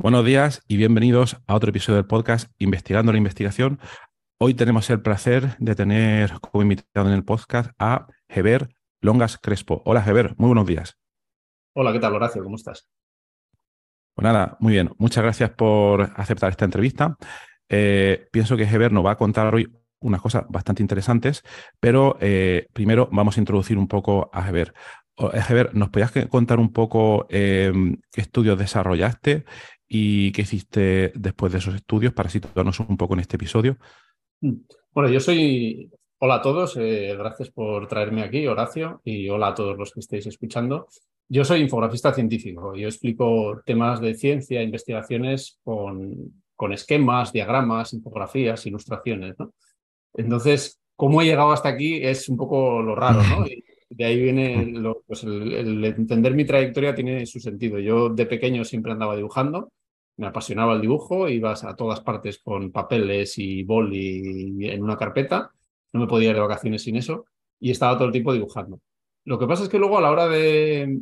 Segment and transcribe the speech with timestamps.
[0.00, 3.80] Buenos días y bienvenidos a otro episodio del podcast Investigando la Investigación.
[4.38, 8.68] Hoy tenemos el placer de tener como invitado en el podcast a Heber
[9.00, 9.82] Longas Crespo.
[9.84, 11.00] Hola Heber, muy buenos días.
[11.74, 12.44] Hola, ¿qué tal Horacio?
[12.44, 12.88] ¿Cómo estás?
[14.14, 14.92] Pues nada, muy bien.
[14.98, 17.16] Muchas gracias por aceptar esta entrevista.
[17.68, 19.68] Eh, pienso que Heber nos va a contar hoy
[19.98, 21.42] unas cosas bastante interesantes,
[21.80, 24.72] pero eh, primero vamos a introducir un poco a Heber.
[25.48, 27.72] Heber, ¿nos podías contar un poco eh,
[28.12, 29.44] qué estudios desarrollaste
[29.88, 33.78] y qué hiciste después de esos estudios para situarnos un poco en este episodio.
[34.40, 34.54] Mm.
[34.92, 35.90] Bueno, yo soy...
[36.20, 40.00] Hola a todos, eh, gracias por traerme aquí, Horacio, y hola a todos los que
[40.00, 40.88] estéis escuchando.
[41.28, 48.66] Yo soy infografista científico, yo explico temas de ciencia, investigaciones con, con esquemas, diagramas, infografías,
[48.66, 49.36] ilustraciones.
[49.38, 49.52] ¿no?
[50.14, 53.44] Entonces, cómo he llegado hasta aquí es un poco lo raro, ¿no?
[53.90, 54.74] de ahí viene
[55.06, 57.78] pues el, entender mi trayectoria tiene su sentido.
[57.78, 59.72] Yo de pequeño siempre andaba dibujando,
[60.18, 65.50] me apasionaba el dibujo, ibas a todas partes con papeles y boli en una carpeta,
[65.92, 67.24] no me podía ir de vacaciones sin eso
[67.58, 68.80] y estaba todo el tiempo dibujando.
[69.24, 71.00] Lo que pasa es que luego a la hora de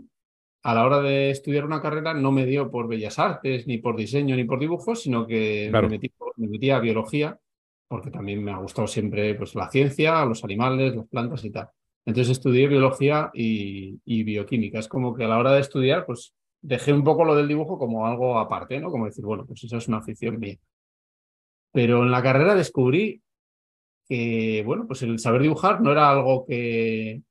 [0.63, 3.97] a la hora de estudiar una carrera no me dio por bellas artes, ni por
[3.97, 7.39] diseño, ni por dibujo, sino que me, metí, me, metí, a biología,
[7.87, 11.69] porque también me ha gustado siempre pues, la ciencia, los animales, las plantas y tal.
[12.05, 14.81] Entonces estudié biología y, bioquímica.
[14.81, 16.35] Es como que a la hora de estudiar, pues
[16.67, 18.91] dejé un poco lo del dibujo como algo aparte, ¿no?
[18.91, 20.57] Como decir, bueno, pues eso es una afición mía.
[21.73, 23.23] Pero en la carrera descubrí
[24.09, 27.23] que, bueno, pues el saber dibujar no era algo que,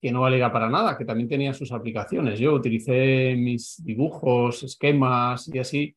[0.00, 2.38] que no valiera para nada, que también tenía sus aplicaciones.
[2.38, 5.96] Yo utilicé mis dibujos, esquemas y así,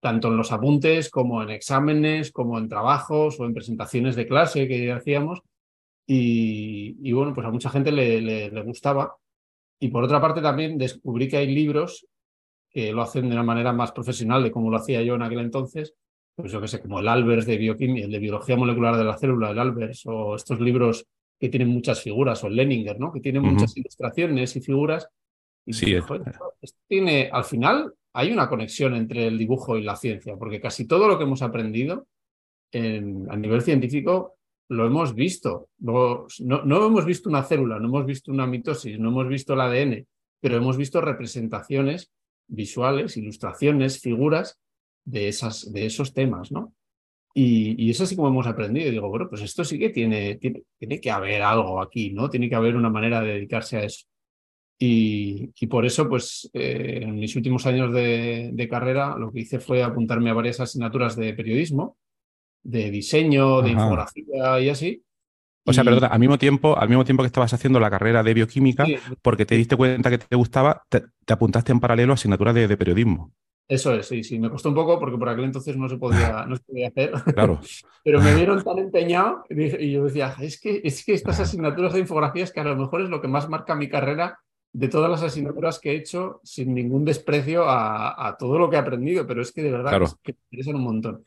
[0.00, 4.66] tanto en los apuntes como en exámenes, como en trabajos o en presentaciones de clase
[4.66, 5.42] que hacíamos
[6.06, 9.16] y, bueno, pues a mucha gente le, le, gustaba.
[9.80, 12.06] Y por otra parte también descubrí que hay libros
[12.70, 15.40] que lo hacen de una manera más profesional de como lo hacía yo en aquel
[15.40, 15.94] entonces,
[16.36, 19.18] pues yo que sé, como el Albers de bioquímica, el de biología molecular de la
[19.18, 21.06] célula, el Albers, o estos libros
[21.38, 23.12] que tienen muchas figuras, o el Leninger, ¿no?
[23.12, 25.08] Que tienen muchas ilustraciones y figuras.
[25.66, 25.96] Y sí,
[26.86, 31.08] tiene, al final hay una conexión entre el dibujo y la ciencia, porque casi todo
[31.08, 32.06] lo que hemos aprendido
[32.72, 34.36] en, a nivel científico
[34.70, 35.68] lo hemos visto.
[35.78, 39.60] No, no, hemos visto una célula, no hemos visto una mitosis, no hemos visto el
[39.60, 40.06] ADN,
[40.40, 42.12] pero hemos visto representaciones
[42.46, 44.58] visuales, ilustraciones, figuras
[45.04, 46.72] de, esas, de esos temas, ¿no?
[47.34, 48.90] Y, y, es así como hemos aprendido.
[48.90, 52.28] Digo, bueno, pues esto sí que tiene, tiene, que haber algo aquí, ¿no?
[52.28, 54.06] Tiene que haber una manera de dedicarse a eso.
[54.78, 59.60] Y, y por eso, pues, eh, en mis últimos años de, carrera, lo que hice
[59.60, 61.96] fue apuntarme a varias asignaturas de periodismo,
[62.62, 65.02] de diseño, de infografía y así.
[65.66, 68.34] O sea, perdona, al mismo tiempo, al mismo tiempo que estabas haciendo la carrera de
[68.34, 68.86] bioquímica,
[69.22, 73.32] porque te diste cuenta que te gustaba, te, apuntaste en paralelo a asignaturas de, periodismo.
[73.68, 74.40] Eso es, sí, sí.
[74.40, 77.12] Me costó un poco porque por aquel entonces no se podía, no se podía hacer.
[77.34, 77.60] Claro.
[78.04, 82.00] Pero me vieron tan empeñado y yo decía, es que, es que estas asignaturas de
[82.00, 84.40] infografías que a lo mejor es lo que más marca mi carrera
[84.72, 88.78] de todas las asignaturas que he hecho sin ningún desprecio a, todo lo que he
[88.78, 91.24] aprendido, pero es que de verdad que me interesan un montón.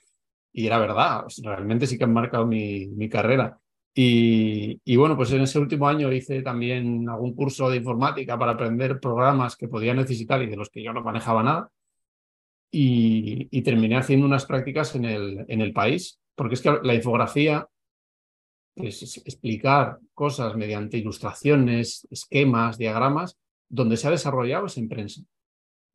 [0.54, 3.60] Y era verdad, realmente sí que han marcado mi, mi carrera.
[3.96, 8.54] Y, y, bueno, pues en ese último año hice también algún curso de informática para
[8.54, 11.70] aprender programas que podía necesitar y de los que yo no manejaba nada.
[12.72, 17.68] Y, terminé haciendo unas prácticas en el, en el país, porque es que la infografía
[18.76, 23.38] es explicar cosas mediante ilustraciones, esquemas, diagramas,
[23.70, 25.22] donde se ha desarrollado es en prensa.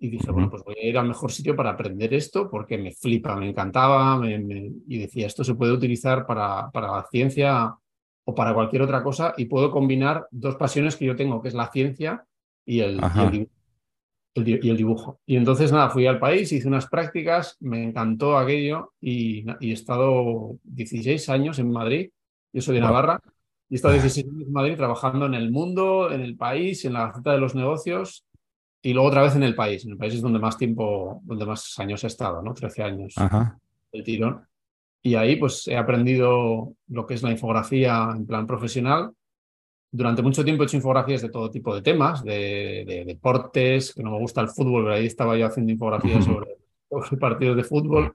[0.01, 2.93] Y dije, bueno, pues voy a ir al mejor sitio para aprender esto porque me
[2.93, 7.75] flipa, me encantaba y decía, esto se puede utilizar para, para la ciencia
[8.25, 11.55] o para cualquier otra cosa y puedo combinar dos pasiones que yo tengo, que es
[11.55, 12.25] la ciencia
[12.65, 13.01] y el,
[14.35, 15.19] y el, dibujo.
[15.27, 19.73] Y entonces, nada, fui al país, hice unas prácticas, me encantó aquello y, y he
[19.73, 22.11] estado 16 años en Madrid,
[22.53, 23.19] yo soy de Navarra,
[23.69, 26.93] y he estado 16 años en Madrid trabajando en el mundo, en el país, en
[26.93, 28.28] la Gaceta de los Negocios
[28.83, 29.85] y luego otra vez en el país.
[29.85, 32.55] En el país es donde más tiempo, donde más años he estado, ¿no?
[32.55, 33.15] 13 años
[33.93, 34.47] el tirón.
[35.03, 39.13] Y ahí pues he aprendido lo que es la infografía en plan profesional.
[39.91, 44.11] Durante mucho tiempo he hecho infografías de todo tipo de temas, de, deportes, que no
[44.13, 46.59] me gusta el fútbol, pero ahí estaba yo haciendo infografías sobre,
[46.91, 48.15] sobre partidos de fútbol,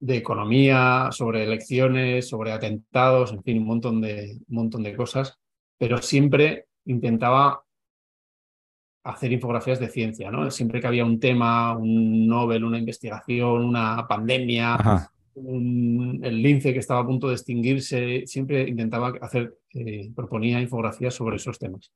[0.00, 5.38] de economía, sobre elecciones, sobre atentados, en fin, un montón de, un montón de cosas.
[5.76, 7.62] Pero siempre intentaba
[9.04, 10.50] hacer infografías de ciencia, ¿no?
[10.50, 17.00] Siempre que había un tema, un Nobel, una investigación, una pandemia, el lince que estaba
[17.00, 21.90] a punto de extinguirse, siempre intentaba hacer, eh, proponía infografías sobre esos temas.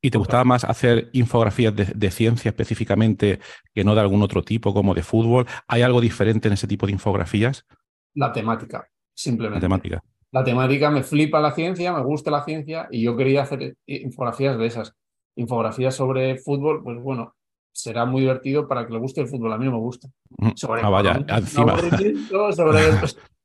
[0.00, 3.40] ¿Y te gustaba más hacer infografías de, ciencia específicamente
[3.74, 5.46] que no de algún otro tipo, como de fútbol?
[5.66, 7.66] ¿Hay algo diferente en ese tipo de infografías?
[8.14, 9.56] La temática, simplemente.
[9.56, 10.04] La temática.
[10.30, 14.56] La temática me flipa la ciencia, me gusta la ciencia y yo quería hacer infografías
[14.56, 14.94] de esas.
[15.38, 17.34] Infografías sobre fútbol, pues bueno,
[17.72, 19.52] será muy divertido para que le guste el fútbol.
[19.52, 20.08] A mí no me gusta.
[20.56, 21.78] Sobre ah, vaya, encima.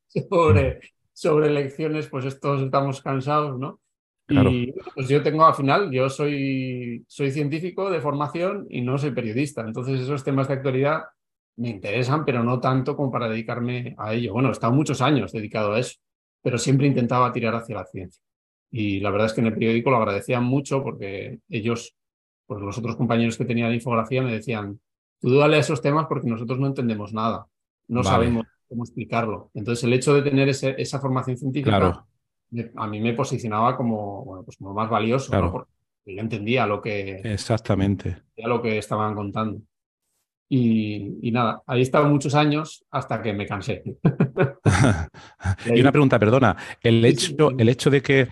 [0.07, 0.79] Sobre,
[1.11, 3.79] sobre, elecciones, pues estos estamos cansados, ¿no?
[4.27, 9.11] Y pues yo tengo al final, yo soy, soy científico de formación y no soy
[9.11, 9.61] periodista.
[9.61, 11.03] Entonces esos temas de actualidad
[11.57, 14.33] me interesan, pero no tanto como para dedicarme a ello.
[14.33, 15.97] Bueno, he estado muchos años dedicado a eso,
[16.41, 18.23] pero siempre intentaba tirar hacia la ciencia.
[18.75, 21.95] Y la verdad es que en el periódico lo agradecían mucho porque ellos,
[22.47, 24.79] pues los otros compañeros que tenían infografía me decían,
[25.21, 27.45] tú dale a esos temas porque nosotros no entendemos nada,
[27.87, 29.51] no sabemos cómo explicarlo.
[29.53, 32.03] Entonces el hecho de tener esa formación científica
[32.75, 37.21] a mí me posicionaba como, pues como más valioso, porque yo entendía lo que...
[37.23, 38.23] Exactamente.
[38.37, 39.61] lo que estaban contando.
[40.49, 43.83] Y, nada, ahí he estado muchos años hasta que me cansé.
[45.65, 46.57] y una pregunta, perdona.
[46.81, 48.29] El hecho, el hecho de que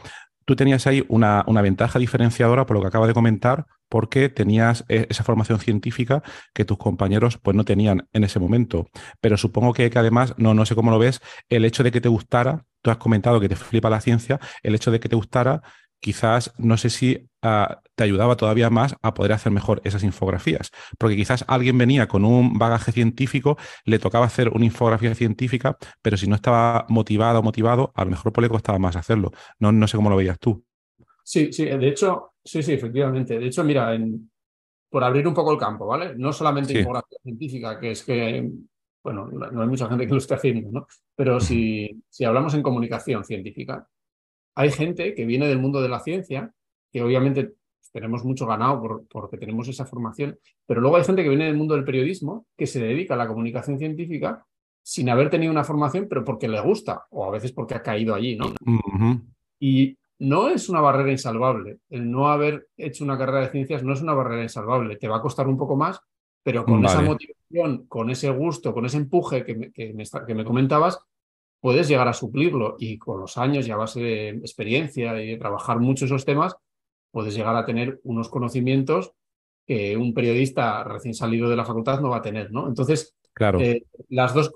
[0.52, 4.84] tú tenías ahí una, una, ventaja diferenciadora por lo que acaba de comentar, porque tenías
[4.90, 8.90] e, esa formación científica que tus compañeros pues no tenían en ese momento.
[9.22, 12.02] Pero supongo que, que, además, no, no sé cómo lo ves, el hecho de que
[12.02, 15.16] te gustara, tú has comentado que te flipa la ciencia, el hecho de que te
[15.16, 15.62] gustara
[16.02, 21.16] quizás no sé si te ayudaba todavía más a poder hacer mejor esas infografías, porque
[21.16, 26.28] quizás alguien venía con un bagaje científico, le tocaba hacer una infografía científica, pero si
[26.28, 29.32] no estaba motivado o motivado, a lo mejor pues le costaba más hacerlo.
[29.60, 30.64] No, no sé cómo lo veías tú.
[31.24, 33.40] Sí, sí, de hecho, sí, sí, efectivamente.
[33.40, 33.98] De hecho, mira,
[34.90, 36.14] por abrir un poco el campo, ¿vale?
[36.16, 38.50] No solamente infografía científica, que es que,
[39.04, 40.88] bueno, no hay mucha gente que lo esté haciendo, ¿no?
[41.16, 43.88] Pero si, si hablamos en comunicación científica,
[44.56, 46.54] hay gente que viene del mundo de la ciencia,
[46.92, 47.54] que obviamente
[47.92, 51.76] tenemos mucho ganado porque tenemos esa formación, pero luego hay gente que viene del mundo
[51.76, 54.46] del periodismo, que se dedica a la comunicación científica
[54.84, 58.16] sin haber tenido una formación, pero porque le gusta, o a veces porque ha caído
[58.16, 58.54] allí, ¿no?
[59.60, 61.80] Y no es una barrera insalvable.
[61.90, 64.98] El no haber hecho una carrera de ciencias no es una barrera insalvable.
[64.98, 66.00] Te va a costar un poco más,
[66.44, 71.00] pero con esa motivación, con ese gusto, con ese empuje que que me comentabas,
[71.60, 75.38] puedes llegar a suplirlo y con los años y a base de experiencia y de
[75.38, 76.56] trabajar mucho esos temas,
[77.12, 79.14] puedes llegar a tener unos conocimientos
[79.66, 82.68] que un periodista recién salido de la facultad no va a tener, ¿no?
[82.68, 83.60] Entonces, claro.
[83.60, 84.52] Eh, las dos,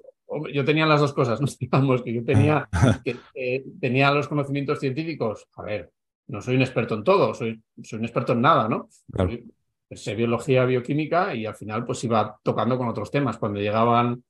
[0.52, 1.48] yo tenía las dos cosas, ¿no?
[1.60, 2.68] digamos que yo tenía,
[3.04, 5.92] que, eh, tenía los conocimientos científicos, a ver,
[6.28, 8.90] no soy un experto en todo, soy, soy un experto en nada, ¿no?
[9.92, 13.38] Sé biología, bioquímica y al final pues iba tocando con otros temas.
[13.38, 14.24] Cuando llegaban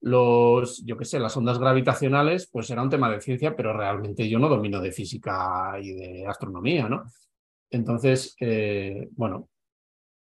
[0.00, 4.28] los, yo qué sé, las ondas gravitacionales, pues era un tema de ciencia, pero realmente
[4.28, 7.04] yo no domino de física y de astronomía, ¿no?
[7.72, 9.48] Entonces, eh, bueno,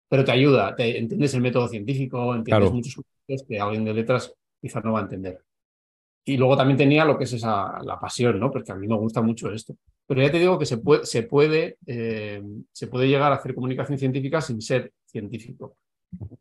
[0.08, 4.34] pero te ayuda, te entiendes el método científico, entiendes muchos conceptos que alguien de letras
[4.60, 5.40] quizás no va a entender.
[6.26, 8.50] Y luego también tenía lo que es esa, la pasión, ¿no?
[8.50, 9.76] Porque a mí me gusta mucho esto.
[10.06, 12.42] Pero ya te digo que se puede, se puede, eh,
[12.72, 15.76] se puede llegar a hacer comunicación científica sin ser científico.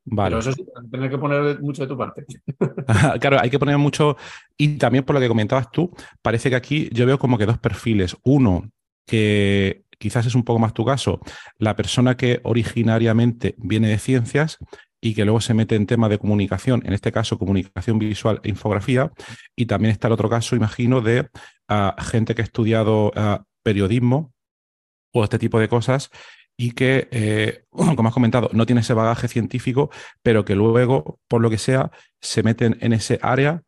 [0.06, 0.30] Vale.
[0.30, 2.26] Pero eso sí, tener que poner mucho de tu parte.
[3.20, 4.16] claro, hay que poner mucho.
[4.58, 5.92] Y también por lo que comentabas tú,
[6.22, 8.16] parece que aquí yo veo como que dos perfiles.
[8.24, 8.70] Uno,
[9.06, 11.22] que quizás es un poco más tu caso,
[11.58, 14.58] la persona que originariamente viene de ciencias
[15.02, 18.50] y que luego se mete en temas de comunicación, en este caso comunicación visual e
[18.50, 19.14] infografía,
[19.56, 21.30] y también está el otro caso, imagino, de
[21.70, 24.34] ah, gente que ha estudiado ah, periodismo
[25.14, 26.10] o este tipo de cosas
[26.58, 27.64] y que, eh,
[27.96, 29.90] como has comentado, no tiene ese bagaje científico,
[30.22, 33.62] pero que luego, por lo que sea, se meten en ese área.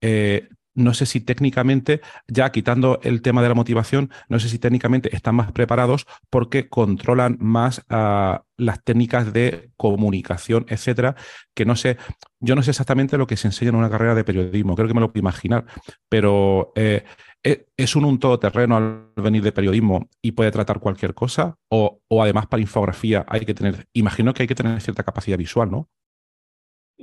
[0.00, 4.58] Eh, no sé si técnicamente, ya quitando el tema de la motivación, no sé si
[4.58, 11.16] técnicamente están más preparados porque controlan más ah, las técnicas de comunicación, etcétera,
[11.54, 11.96] que no sé,
[12.40, 14.94] yo no sé exactamente lo que se enseña en una carrera de periodismo, creo que
[14.94, 15.64] me lo puedo imaginar,
[16.08, 17.04] pero eh,
[17.42, 21.56] ¿E-, ¿Es un, un todoterreno al venir de periodismo y puede tratar cualquier cosa?
[21.70, 25.38] O, o, además para infografía hay que tener, imagino que hay que tener cierta capacidad
[25.38, 25.88] visual, ¿no?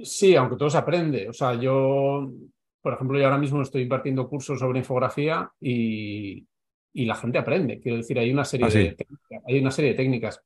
[0.03, 1.27] Sí, aunque todo se aprende.
[1.27, 2.31] O sea, yo,
[2.87, 6.47] por ejemplo, yo ahora mismo estoy impartiendo cursos sobre infografía y,
[6.93, 7.81] y la gente aprende.
[7.81, 8.95] Quiero decir, hay una serie, ah, de,
[9.45, 10.41] hay una serie de técnicas.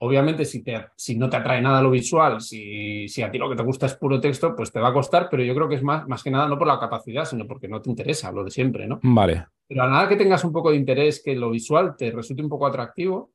[0.00, 3.48] Obviamente, si, te, si no te atrae nada lo visual, si, si, a ti lo
[3.48, 5.76] que te gusta es puro texto, pues te va a costar, pero yo creo que
[5.76, 8.42] es más, más que nada no por la capacidad, sino porque no te interesa lo
[8.42, 8.98] de siempre, ¿no?
[9.04, 9.46] Vale.
[9.68, 12.48] Pero a nada que tengas un poco de interés, que lo visual te resulte un
[12.48, 13.30] poco atractivo,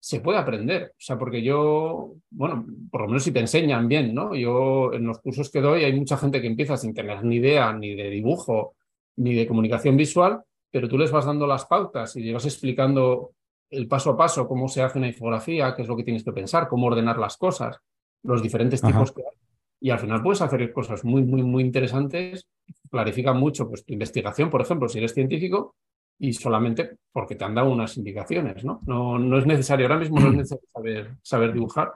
[0.00, 0.92] se puede aprender.
[0.92, 4.34] O sea, porque yo, bueno, por lo menos si te enseñan bien, ¿no?
[4.34, 7.72] Yo en los cursos que doy hay mucha gente que empieza sin tener ni idea
[7.72, 8.74] ni de dibujo
[9.16, 13.32] ni de comunicación visual, pero tú les vas dando las pautas y les vas explicando
[13.70, 16.32] el paso a paso, cómo se hace una infografía, qué es lo que tienes que
[16.32, 17.78] pensar, cómo ordenar las cosas,
[18.22, 19.36] los diferentes tipos que hay.
[19.80, 22.46] Y al final puedes hacer cosas muy, muy, muy interesantes,
[22.90, 25.74] clarifican mucho pues, tu investigación, por ejemplo, si eres científico,
[26.18, 28.80] y solamente porque te han dado unas indicaciones, ¿no?
[28.86, 31.92] No, no es necesario, ahora mismo no es necesario saber, saber dibujar,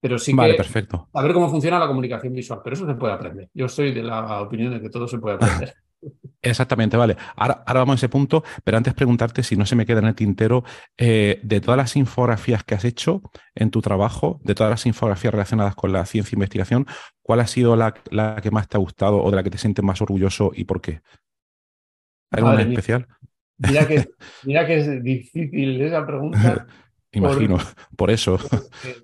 [0.00, 1.08] pero sí vale, que perfecto.
[1.12, 3.48] saber cómo funciona la comunicación visual, pero eso se puede aprender.
[3.54, 5.74] Yo soy de la opinión de que todo se puede aprender.
[6.42, 7.16] Exactamente, vale.
[7.36, 10.06] Ahora, ahora, vamos a ese punto, pero antes preguntarte si no se me queda en
[10.06, 10.64] el tintero
[10.96, 13.22] eh, de todas las infografías que has hecho
[13.54, 16.86] en tu trabajo, de todas las infografías relacionadas con la ciencia e investigación,
[17.22, 19.58] ¿cuál ha sido la, la que más te ha gustado o de la que te
[19.58, 21.02] sientes más orgulloso y por qué?
[22.30, 23.06] ¿Hay alguna especial?
[23.68, 24.04] Mira que,
[24.44, 26.66] mira que es difícil esa pregunta.
[27.14, 27.58] Imagino,
[27.94, 28.38] por, eso.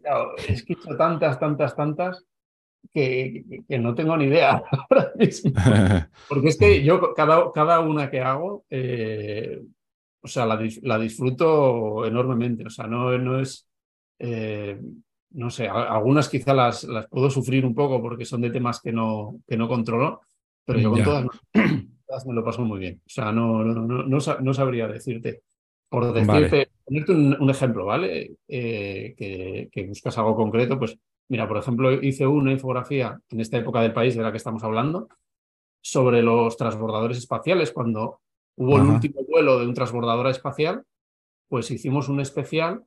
[0.00, 2.24] claro, es que he hecho tantas, tantas, tantas
[2.90, 5.52] que, que, no tengo ni idea ahora mismo.
[6.26, 9.60] Porque es que yo cada, cada una que hago, eh,
[10.22, 12.64] o sea, la, la, disfruto enormemente.
[12.64, 13.68] O sea, no, no es,
[14.18, 14.80] eh,
[15.32, 18.90] no sé, algunas quizá las, las puedo sufrir un poco porque son de temas que
[18.90, 20.22] no, que no controlo,
[20.64, 21.26] pero yo con todas
[22.26, 23.00] me lo paso muy bien.
[23.06, 25.42] O sea, no, no, no, no sabría decirte.
[25.88, 28.36] Por decirte, ponerte un, ejemplo, ¿vale?
[28.46, 30.98] Eh, que, que, buscas algo concreto, pues
[31.28, 34.62] mira, por ejemplo, hice una infografía en esta época del país de la que estamos
[34.64, 35.08] hablando
[35.80, 37.72] sobre los transbordadores espaciales.
[37.72, 38.20] Cuando
[38.56, 40.84] hubo el último vuelo de un transbordador espacial,
[41.48, 42.84] pues hicimos un especial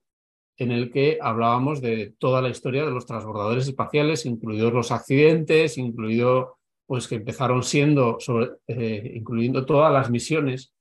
[0.57, 5.79] en el que hablábamos de toda la historia de los transbordadores espaciales, incluidos los accidentes,
[5.79, 6.57] incluido
[6.91, 10.73] pues que empezaron siendo, sobre, eh, incluyendo todas las misiones.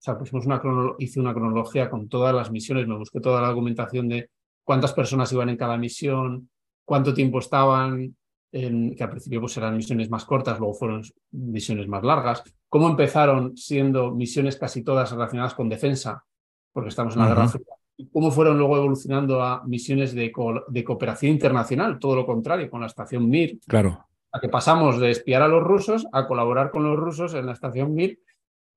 [0.00, 0.62] O sea, pusimos una
[0.98, 4.30] hice una cronología con todas las misiones, me busqué toda la argumentación de
[4.64, 6.48] cuántas personas iban en cada misión,
[6.86, 8.16] cuánto tiempo estaban,
[8.52, 12.88] en, que al principio pues eran misiones más cortas, luego fueron misiones más largas, cómo
[12.88, 16.24] empezaron siendo misiones casi todas relacionadas con defensa,
[16.72, 17.66] porque estamos en la Guerra Fría,
[17.98, 20.32] y cómo fueron luego evolucionando a misiones de,
[20.68, 23.58] de cooperación internacional, todo lo contrario, con la estación Mir.
[23.66, 27.46] Claro a que pasamos de espiar a los rusos a colaborar con los rusos en
[27.46, 28.18] la estación Mir.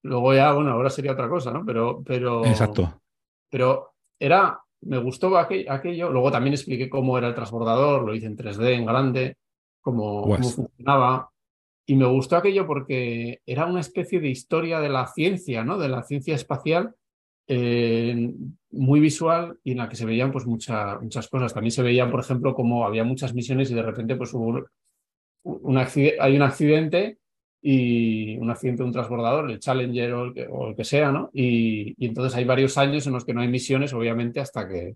[0.03, 1.65] Luego ya, bueno, ahora sería otra cosa, ¿no?
[1.65, 3.01] Pero, pero, Exacto.
[3.49, 6.11] Pero era, me gustó aquello.
[6.11, 9.37] Luego también expliqué cómo era el transbordador, lo hice en 3D, en grande,
[9.81, 11.31] cómo, cómo funcionaba.
[11.87, 15.79] Y me gustó aquello porque era una especie de historia de la ciencia, ¿no?
[15.79, 16.93] De la ciencia espacial,
[17.47, 18.31] eh,
[18.69, 21.51] muy visual y en la que se veían pues muchas muchas cosas.
[21.51, 24.67] También se veían, por ejemplo, como había muchas misiones y de repente pues hubo
[26.19, 27.17] hay un accidente
[27.61, 31.29] y un accidente de un transbordador, el Challenger o el que, sea, ¿no?
[31.33, 34.95] Y, entonces hay varios años en los que no hay misiones, obviamente, hasta que,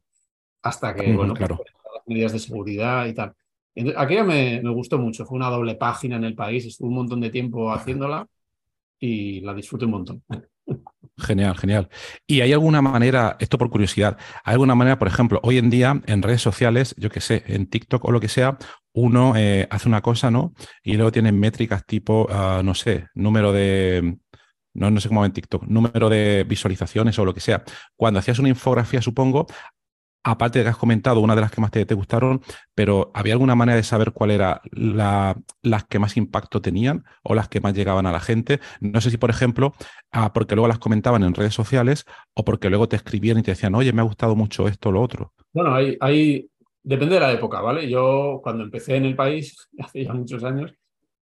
[0.62, 1.60] hasta que bueno, claro.
[1.96, 3.34] las medidas de seguridad y tal.
[3.96, 7.22] aquella me, me, gustó mucho, fue una doble página en el país, estuve un montón
[7.22, 8.28] de tiempo haciéndola
[9.00, 10.24] y la disfruté un montón.
[11.18, 11.90] Genial, genial.
[12.26, 16.02] ¿Y hay alguna manera, esto por curiosidad, hay alguna manera, por ejemplo, hoy en día
[16.06, 18.58] en redes sociales, yo que sé, en TikTok o lo que sea,
[18.94, 20.54] uno eh, hace una cosa, ¿no?
[20.84, 24.18] Y luego tienen métricas tipo, ah, no sé, número de,
[24.74, 27.64] no, no sé cómo en TikTok, número de visualizaciones o lo que sea.
[27.96, 29.48] Cuando hacías una infografía, supongo,
[30.24, 32.42] aparte de que has comentado una de las que más te, gustaron,
[32.76, 37.34] pero ¿había alguna manera de saber cuál era la, las que más impacto tenían o
[37.34, 38.60] las que más llegaban a la gente?
[38.80, 39.74] No sé si, por ejemplo,
[40.12, 43.52] ah, porque luego las comentaban en redes sociales o porque luego te escribían y te
[43.52, 45.34] decían, oye, me ha gustado mucho esto o lo otro.
[45.54, 46.50] Bueno, hay, hay,
[46.84, 47.90] depende de la época, ¿vale?
[47.90, 50.74] Yo cuando empecé en el país, hace ya muchos años,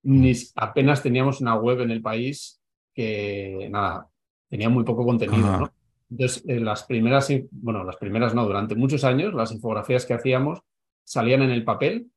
[0.03, 2.61] ni apenas teníamos una web en el país
[2.95, 4.09] que, nada,
[4.49, 5.73] tenía muy poco contenido, ¿no?
[6.09, 10.61] Entonces, eh, las primeras, bueno, las primeras no, durante muchos años, las infografías que hacíamos
[11.03, 12.11] salían en el papel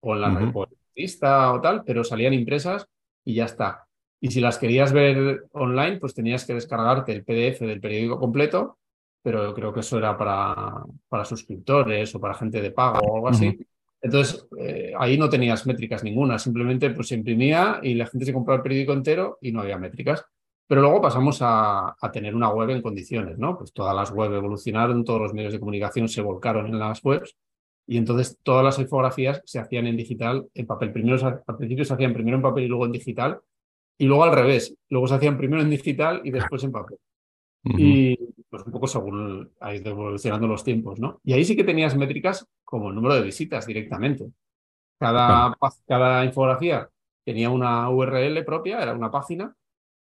[0.00, 0.52] o en la
[0.94, 2.86] revista o tal, pero salían impresas
[3.24, 3.86] y ya está.
[4.20, 8.78] Y si las querías ver online, pues tenías que descargarte el PDF del periódico completo,
[9.22, 13.16] pero yo creo que eso era para, para suscriptores o para gente de pago o
[13.16, 13.56] algo así.
[14.00, 18.32] Entonces, eh, ahí no tenías métricas ninguna, simplemente pues se imprimía y la gente se
[18.32, 20.24] compraba el periódico entero y no había métricas.
[20.66, 23.56] Pero luego pasamos a, tener una web en condiciones, ¿no?
[23.56, 27.36] Pues todas las webs evolucionaron, todos los medios de comunicación se volcaron en las webs
[27.86, 30.92] y entonces todas las infografías se hacían en digital, en papel.
[30.92, 33.40] Primero, al principio se hacían primero en papel y luego en digital
[33.98, 34.74] y luego al revés.
[34.88, 36.98] Luego se hacían primero en digital y después en papel.
[37.64, 38.18] Y
[38.52, 41.22] pues un poco según ha ido evolucionando los tiempos, ¿no?
[41.24, 44.30] Y ahí sí que tenías métricas como el número de visitas directamente.
[44.98, 45.56] Cada,
[45.88, 46.86] cada infografía
[47.24, 49.56] tenía una URL propia, era una página,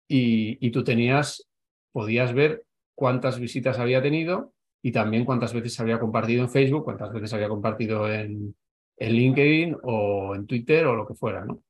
[0.06, 1.48] y, tú tenías,
[1.90, 6.84] podías ver cuántas visitas había tenido y también cuántas veces se había compartido en Facebook,
[6.84, 8.54] cuántas veces se había compartido en,
[8.98, 11.62] en LinkedIn o en Twitter o lo que fuera, ¿no?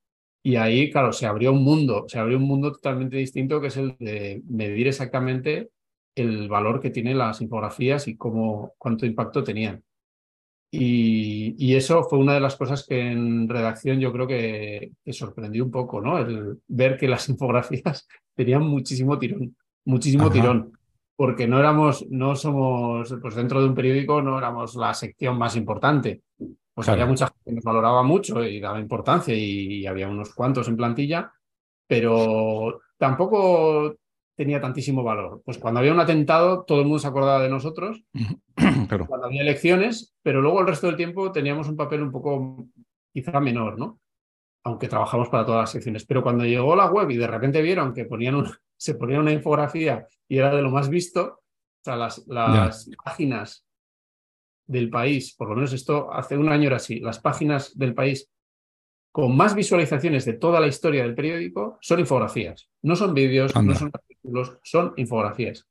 [0.43, 3.77] Y ahí, claro, se abrió un mundo, se abrió un mundo totalmente distinto que es
[3.77, 5.71] el de medir exactamente
[6.15, 9.83] el valor que tienen las infografías y cómo, cuánto impacto tenían.
[10.77, 15.71] Y, eso fue una de las cosas que en redacción yo creo que, sorprendió un
[15.71, 16.19] poco, ¿no?
[16.19, 20.73] El ver que las infografías tenían muchísimo tirón, muchísimo tirón,
[21.15, 25.55] porque no éramos, no somos, pues dentro de un periódico no éramos la sección más
[25.55, 26.23] importante.
[26.75, 30.67] Pues había mucha gente que nos valoraba mucho y daba importancia y había unos cuantos
[30.67, 31.33] en plantilla,
[31.87, 33.95] pero tampoco
[34.37, 35.43] tenía tantísimo valor?
[35.45, 38.03] Pues cuando había un atentado, todo el mundo se acordaba de nosotros,
[39.09, 42.67] cuando había elecciones, pero luego el resto del tiempo teníamos un papel un poco
[43.13, 44.01] quizá menor, ¿no?
[44.65, 46.07] Aunque trabajamos para todas las secciones.
[46.07, 48.43] Pero cuando llegó la web y de repente vieron que ponían
[48.77, 53.67] se ponía una infografía y era de lo más visto, o sea, las, las páginas
[54.67, 58.31] del país, por lo menos esto hace un año era así, las páginas del país
[59.13, 62.69] con más visualizaciones de toda la historia del periódico son infografías.
[62.83, 63.93] No son vídeos, no son
[64.25, 65.67] artículos, son infografías.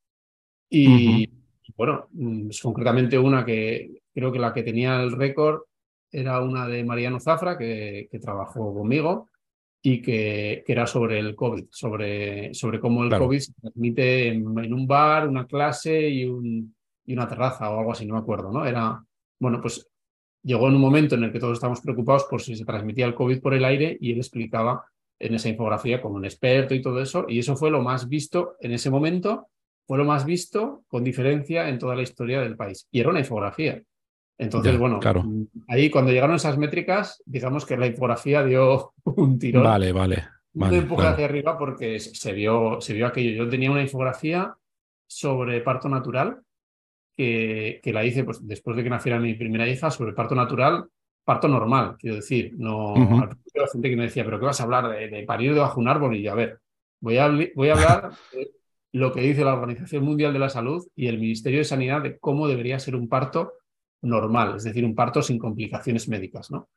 [0.70, 1.30] Y,
[1.76, 5.62] bueno, mm, concretamente una que creo que la que tenía el récord
[6.12, 9.30] era una de Mariano Zafra, que, trabajó conmigo
[9.82, 14.88] y que, era sobre el COVID, sobre, sobre cómo el COVID se transmite en, un
[14.88, 18.66] bar, una clase y, un, y una terraza o algo así, no me acuerdo, ¿no?
[18.66, 19.04] Era,
[19.40, 19.88] bueno, pues
[20.44, 23.16] llegó en un momento en el que todos estábamos preocupados por si se transmitía el
[23.16, 24.86] COVID por el aire y él explicaba
[25.26, 28.56] en esa infografía como un experto y todo eso, y eso fue lo más visto
[28.60, 29.48] en ese momento,
[29.88, 32.88] fue lo más visto con diferencia en toda la historia del país.
[32.92, 33.82] Y era una infografía.
[34.38, 35.24] Entonces, bueno, claro.
[35.68, 39.64] ahí cuando llegaron esas métricas, digamos que la infografía dio un tirón.
[39.64, 40.24] Vale, vale.
[40.54, 43.44] un empuje hacia arriba porque se vio, se vio aquello.
[43.44, 44.56] Yo tenía una infografía
[45.08, 46.42] sobre parto natural
[47.16, 50.88] que, que, la hice pues, después de que naciera mi primera hija sobre parto natural,
[51.24, 52.54] parto normal, quiero decir.
[52.58, 55.54] No, Al principio la gente que me decía, ¿pero qué vas a hablar de, parir
[55.54, 56.16] debajo de un árbol?
[56.16, 56.60] Y yo, a ver,
[57.00, 58.52] voy a, voy a hablar de
[58.94, 62.20] lo que dice la Organización Mundial de la Salud y el Ministerio de Sanidad de
[62.20, 63.54] cómo debería ser un parto
[64.02, 66.70] normal, es decir, un parto sin complicaciones médicas, ¿no?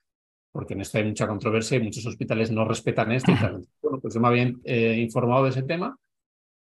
[0.53, 3.33] Porque en esto hay mucha controversia y muchos hospitales no respetan esto.
[3.33, 3.67] Y tal.
[3.83, 5.99] Bueno, pues yo me había eh, informado de ese tema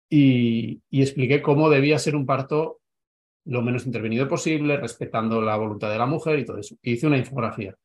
[0.08, 2.81] y, y expliqué cómo debía ser un parto
[3.45, 6.75] lo menos intervenido posible, respetando la voluntad de la mujer y todo eso.
[6.82, 7.75] hice una infografía.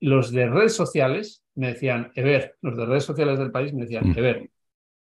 [0.00, 4.10] Los de redes sociales me decían, Ever, los de redes sociales del país me decían,
[4.10, 4.18] mm.
[4.18, 4.50] Ever,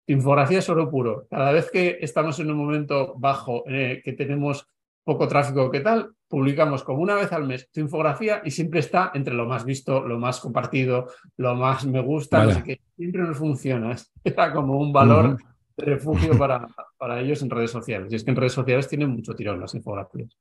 [0.06, 1.26] infografía es oro puro.
[1.30, 4.66] Cada vez que estamos en un momento bajo, eh, que tenemos
[5.04, 6.10] poco tráfico, ¿qué tal?
[6.26, 10.06] Publicamos como una vez al mes tu infografía y siempre está entre lo más visto,
[10.06, 12.80] lo más compartido, lo más me gusta, no sé qué.
[12.96, 13.96] Siempre nos funciona.
[14.24, 15.38] Era como un valor
[15.76, 16.66] refugio para,
[16.98, 18.12] para ellos en redes sociales.
[18.12, 20.36] Y es que en redes sociales tienen mucho tirón las infografías.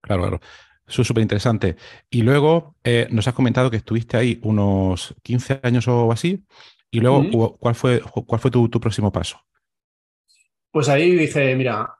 [0.00, 0.40] Claro, claro.
[0.86, 1.76] Eso es súper interesante.
[2.08, 6.44] Y luego eh, nos has comentado que estuviste ahí unos 15 años o así.
[6.90, 9.38] Y luego, ¿cuál fue, cuál fue tu, próximo paso?
[10.72, 11.94] Pues ahí dije, mira,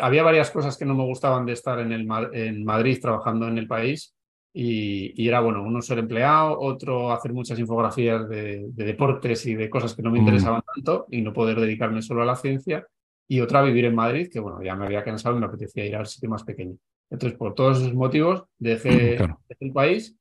[0.00, 3.58] había varias cosas que no me gustaban de estar en, el, en Madrid trabajando en
[3.58, 4.14] el país.
[4.58, 9.94] Y, era, bueno, uno ser empleado, otro hacer muchas infografías de, deportes y de cosas
[9.94, 10.22] que no me mm.
[10.22, 12.86] interesaban tanto y no poder dedicarme solo a la ciencia,
[13.28, 15.96] y otra vivir en Madrid, que bueno, ya me había cansado y me apetecía ir
[15.96, 16.76] al sitio más pequeño.
[17.10, 19.18] Entonces, por todos esos motivos, dejé,
[19.60, 20.16] el país,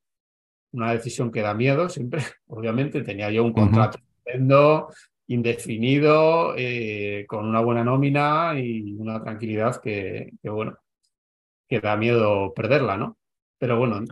[0.71, 3.99] una decisión que da miedo siempre, obviamente, tenía yo un contrato
[5.27, 10.77] indefinido, eh, con una buena nómina y una tranquilidad que, que, bueno,
[11.67, 13.17] que da miedo perderla, ¿no?
[13.57, 14.03] Pero bueno,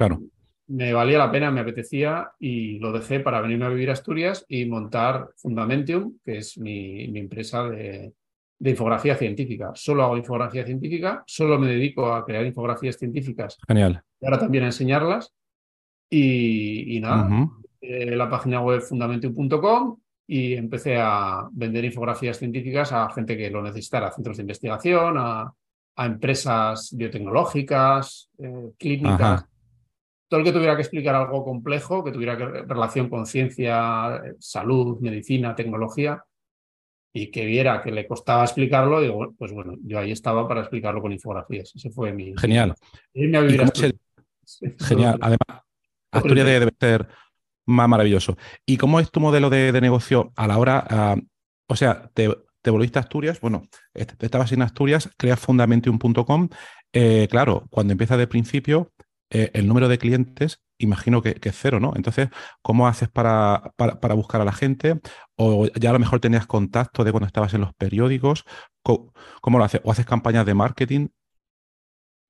[0.68, 4.46] me valía la pena, me apetecía y lo dejé para venirme a vivir a Asturias
[4.48, 8.14] y montar Fundamentium, que es mi, empresa de,
[8.72, 9.72] infografía científica.
[9.76, 13.58] Solo hago infografía científica, solo me dedico a crear infografías científicas.
[13.68, 14.02] Genial.
[14.22, 15.34] Y ahora también a enseñarlas.
[16.10, 17.50] Y, nada,
[17.82, 19.98] eh, la página web fundamentium.com
[20.28, 25.16] y empecé a vender infografías científicas a gente que lo necesitara, a centros de investigación,
[25.18, 25.52] a,
[25.96, 29.46] a empresas biotecnológicas, eh, clínicas,
[30.28, 35.00] todo el que tuviera que explicar algo complejo, que tuviera que, relación con ciencia, salud,
[35.00, 36.24] medicina, tecnología,
[37.14, 41.02] y que viera que le costaba explicarlo, digo, pues bueno, yo ahí estaba para explicarlo
[41.02, 41.72] con infografías.
[41.76, 42.34] Ese fue mi...
[42.38, 42.74] Genial.
[43.14, 45.20] Genial.
[45.22, 45.64] Además,
[46.12, 47.08] Asturias debe ser
[47.68, 48.36] más maravilloso.
[48.66, 51.16] ¿Y cómo es tu modelo de, negocio a la hora, ah,
[51.68, 52.30] o sea, te,
[52.64, 53.62] te volviste a Asturias, bueno,
[53.94, 56.50] estabas en Asturias, creas fundamentium.com.
[56.94, 58.92] Eh, claro, cuando empiezas de principio,
[59.34, 61.94] eh, el número de clientes, imagino que, es cero, ¿no?
[61.96, 62.30] Entonces,
[62.62, 65.00] ¿cómo haces para, para, buscar a la gente?
[65.36, 68.46] O ya a lo mejor tenías contacto de cuando estabas en los periódicos.
[68.82, 69.82] ¿Cómo, lo haces?
[69.84, 71.08] ¿O haces campañas de marketing?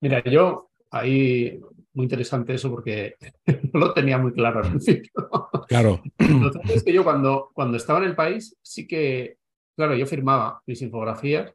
[0.01, 1.59] Mira, yo ahí
[1.93, 3.15] muy interesante eso porque
[3.73, 5.11] no lo tenía muy claro al principio.
[5.67, 6.01] Claro.
[6.17, 9.37] Lo cierto es que yo cuando, cuando estaba en el país sí que
[9.75, 11.53] Claro, yo firmaba mis infografías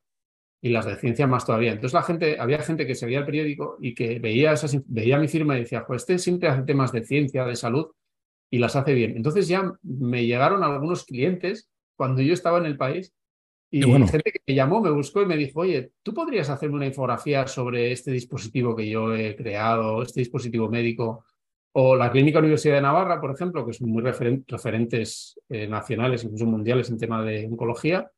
[0.61, 1.73] y las de ciencia más todavía.
[1.73, 5.29] Entonces la gente, había gente que seguía el periódico y que veía, esas, veía mi
[5.29, 7.87] firma y decía, pues este siempre hace temas de ciencia, de salud
[8.51, 9.17] y las hace bien.
[9.17, 13.13] Entonces ya me llegaron algunos clientes cuando yo estaba en el país
[13.71, 16.87] y gente que me llamó, me buscó y me dijo, oye, ¿tú podrías hacerme una
[16.87, 21.25] infografía sobre este dispositivo que yo he creado, este dispositivo médico?
[21.73, 26.47] O la Clínica Universidad de Navarra, por ejemplo, que son muy referentes eh, nacionales, incluso
[26.47, 28.11] mundiales en tema de oncología,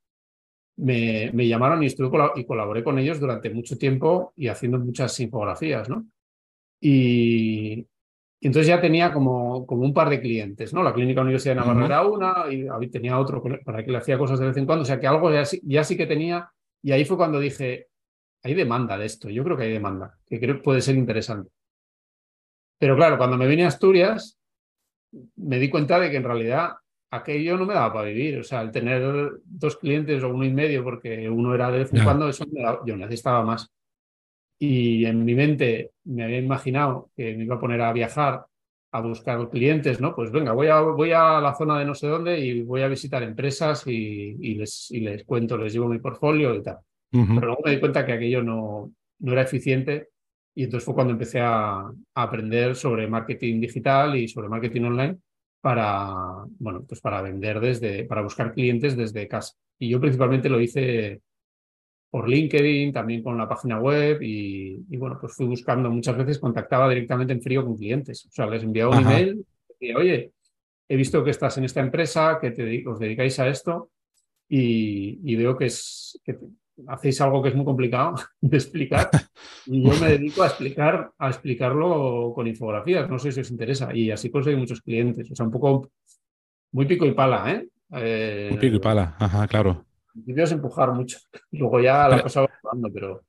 [0.81, 5.19] me, me llamaron y, estuve y colaboré con ellos durante mucho tiempo y haciendo muchas
[5.21, 6.07] infografías, ¿no?
[6.81, 7.87] Y,
[8.41, 10.83] entonces ya tenía como, como un par de clientes, ¿no?
[10.83, 14.41] La Clínica Universidad de Navarra era una y tenía otro para que le hacía cosas
[14.41, 16.51] de vez en cuando, o sea que algo ya, ya sí que tenía
[16.83, 17.89] y ahí fue cuando dije,
[18.43, 21.51] hay demanda de esto, yo creo que hay demanda, que creo que puede ser interesante.
[22.79, 24.39] Pero claro, cuando me vine a Asturias,
[25.37, 26.77] me di cuenta de que en realidad
[27.11, 28.39] aquello no me daba para vivir.
[28.39, 31.93] O sea, el tener dos clientes o uno y medio, porque uno era de vez
[31.93, 32.45] en cuando, eso
[32.87, 33.71] yo necesitaba más.
[34.59, 38.45] Y en mi mente me había imaginado que me iba a poner a viajar,
[38.93, 40.15] a buscar clientes, ¿no?
[40.15, 42.89] Pues venga, voy a, voy a la zona de no sé dónde y voy a
[42.89, 46.79] visitar empresas y, les, y les cuento, les llevo mi portfolio y tal.
[47.11, 50.11] Pero luego me di cuenta que aquello no, no era eficiente
[50.55, 55.19] y entonces fue cuando empecé a, a aprender sobre marketing digital y sobre marketing online
[55.61, 59.55] para, bueno, pues para vender desde, para buscar clientes desde casa.
[59.79, 61.21] Y yo principalmente lo hice
[62.11, 66.89] por LinkedIn, también con la página web y, bueno, pues fui buscando muchas veces, contactaba
[66.89, 68.27] directamente en frío con clientes.
[68.27, 69.47] O sea, les enviaba un email,
[69.79, 70.33] y oye,
[70.89, 73.91] he visto que estás en esta empresa, que te, os dedicáis a esto
[74.49, 76.37] y, y veo que, es, que
[76.87, 79.11] hacéis algo que es muy complicado de explicar
[79.67, 83.95] y yo me dedico a explicar a explicarlo con infografías, no sé si os interesa
[83.95, 85.91] y así conseguí muchos clientes, o sea, un poco
[86.73, 87.69] muy pico y pala, ¿eh?
[87.93, 89.85] eh muy pico y pala, ajá, claro.
[90.15, 91.19] En principio es empujar mucho,
[91.53, 92.49] luego ya la cosa va
[92.93, 93.23] pero...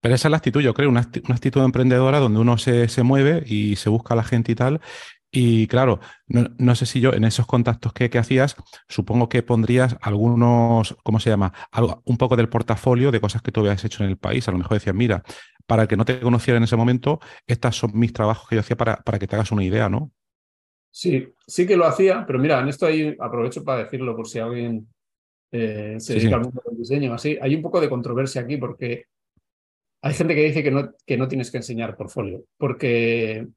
[0.00, 3.42] Pero esa es la actitud, yo creo, una, actitud emprendedora donde uno se, se, mueve
[3.46, 4.82] y se busca a la gente y tal,
[5.36, 8.54] y claro, no, sé si yo en esos contactos que, hacías,
[8.88, 11.52] supongo que pondrías algunos, ¿cómo se llama?
[11.72, 14.46] Algo, un poco del portafolio de cosas que tú habías hecho en el país.
[14.46, 15.24] A lo mejor decías, mira,
[15.66, 17.18] para el que no te conociera en ese momento,
[17.48, 20.12] estos son mis trabajos que yo hacía para, para que te hagas una idea, ¿no?
[20.92, 24.38] Sí, sí que lo hacía, pero mira, en esto ahí aprovecho para decirlo por si
[24.38, 24.86] alguien
[25.50, 27.12] eh, se dedica al mundo del diseño.
[27.12, 29.06] Así, hay un poco de controversia aquí porque
[30.00, 33.48] hay gente que dice que no, que no tienes que enseñar portfolio, porque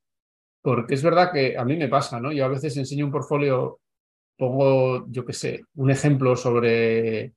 [0.68, 2.30] porque es verdad que a mí me pasa, ¿no?
[2.34, 3.80] Yo a veces enseño un portfolio,
[4.36, 7.32] pongo, yo qué sé, un ejemplo sobre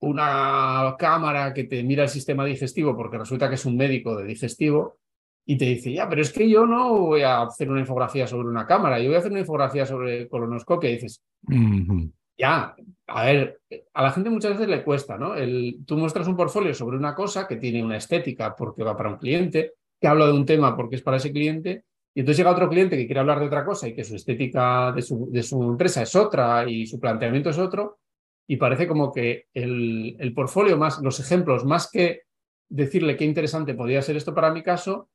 [0.00, 4.24] una cámara que te mira el sistema digestivo porque resulta que es un médico de
[4.24, 4.96] digestivo
[5.44, 8.48] y te dice, ya, pero es que yo no voy a hacer una infografía sobre
[8.48, 10.88] una cámara, yo voy a hacer una infografía sobre colonoscopia.
[10.88, 11.22] Y dices,
[12.38, 12.74] ya,
[13.08, 13.60] a ver,
[13.92, 15.34] a la gente muchas veces le cuesta, ¿no?
[15.34, 19.10] El, tú muestras un portfolio sobre una cosa que tiene una estética porque va para
[19.10, 21.84] un cliente, que habla de un tema porque es para ese cliente,
[22.14, 24.92] y entonces llega otro cliente que quiere hablar de otra cosa y que su estética
[24.92, 27.98] de su, de su empresa es otra y su planteamiento es otro,
[28.48, 32.22] y parece como que el, el portfolio más, los ejemplos, más que
[32.68, 35.08] decirle qué interesante podría ser esto para mi caso,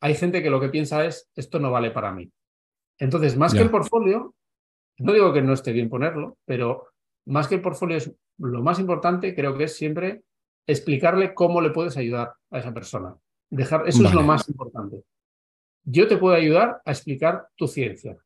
[0.00, 2.30] hay gente que lo que piensa es, esto no vale para mí.
[2.98, 4.34] Entonces, más que el portfolio,
[4.98, 6.88] no digo que no esté bien ponerlo, pero
[7.26, 10.22] más que el portfolio es lo más importante, creo que es siempre
[10.66, 13.16] explicarle cómo le puedes ayudar a esa persona.
[13.50, 15.02] Dejar, eso es lo más importante.
[15.84, 18.16] Yo te puedo ayudar a explicar tu ciencia.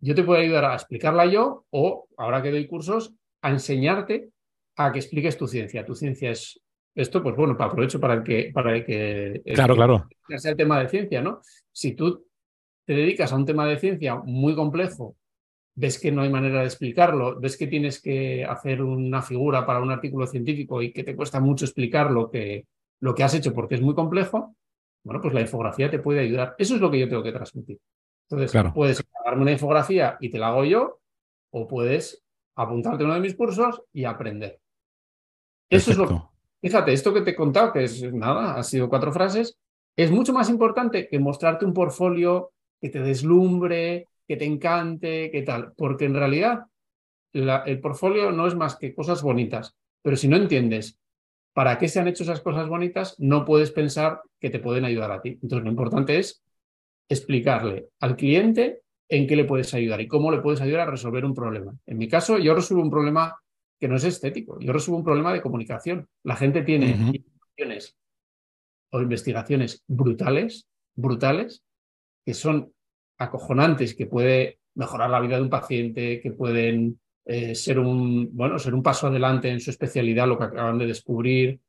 [0.00, 4.30] Yo te puedo ayudar a explicarla yo o, ahora que doy cursos, a enseñarte
[4.76, 5.84] a que expliques tu ciencia.
[5.84, 6.60] Tu ciencia es
[6.94, 10.08] esto, pues bueno, aprovecho para el que, para el que, claro, claro.
[10.36, 11.40] sea el tema de ciencia, ¿no?
[11.72, 12.26] Si tú
[12.84, 15.16] te dedicas a un tema de ciencia muy complejo,
[15.74, 19.80] ves que no hay manera de explicarlo, ves que tienes que hacer una figura para
[19.80, 22.66] un artículo científico y que te cuesta mucho explicar lo que,
[23.00, 24.54] lo que has hecho porque es muy complejo,
[25.04, 26.54] bueno, pues la infografía te puede ayudar.
[26.58, 27.78] Eso es lo que yo tengo que transmitir.
[28.28, 31.00] Entonces, puedes darme una infografía y te la hago yo,
[31.50, 32.22] o puedes
[32.54, 34.60] apuntarte a uno de mis cursos y aprender.
[35.68, 36.14] Eso es lo que.
[36.62, 39.58] Fíjate, esto que te he contado, que es nada, ha sido cuatro frases,
[39.96, 45.42] es mucho más importante que mostrarte un portfolio que te deslumbre, que te encante, que
[45.42, 46.66] tal, porque en realidad
[47.32, 50.98] el portfolio no es más que cosas bonitas, pero si no entiendes
[51.52, 55.12] para qué se han hecho esas cosas bonitas, no puedes pensar que te pueden ayudar
[55.12, 55.38] a ti.
[55.42, 56.42] Entonces, lo importante es
[57.08, 61.24] explicarle al cliente en qué le puedes ayudar y cómo le puedes ayudar a resolver
[61.24, 61.74] un problema.
[61.86, 63.36] En mi caso, yo resuelvo un problema
[63.78, 66.08] que no es estético, yo resuelvo un problema de comunicación.
[66.22, 67.96] La gente tiene investigaciones
[68.90, 71.62] o investigaciones brutales, brutales,
[72.24, 72.72] que son
[73.18, 78.58] acojonantes, que puede mejorar la vida de un paciente, que pueden eh, ser, un, bueno,
[78.58, 81.60] ser un paso adelante en su especialidad, lo que acaban de descubrir.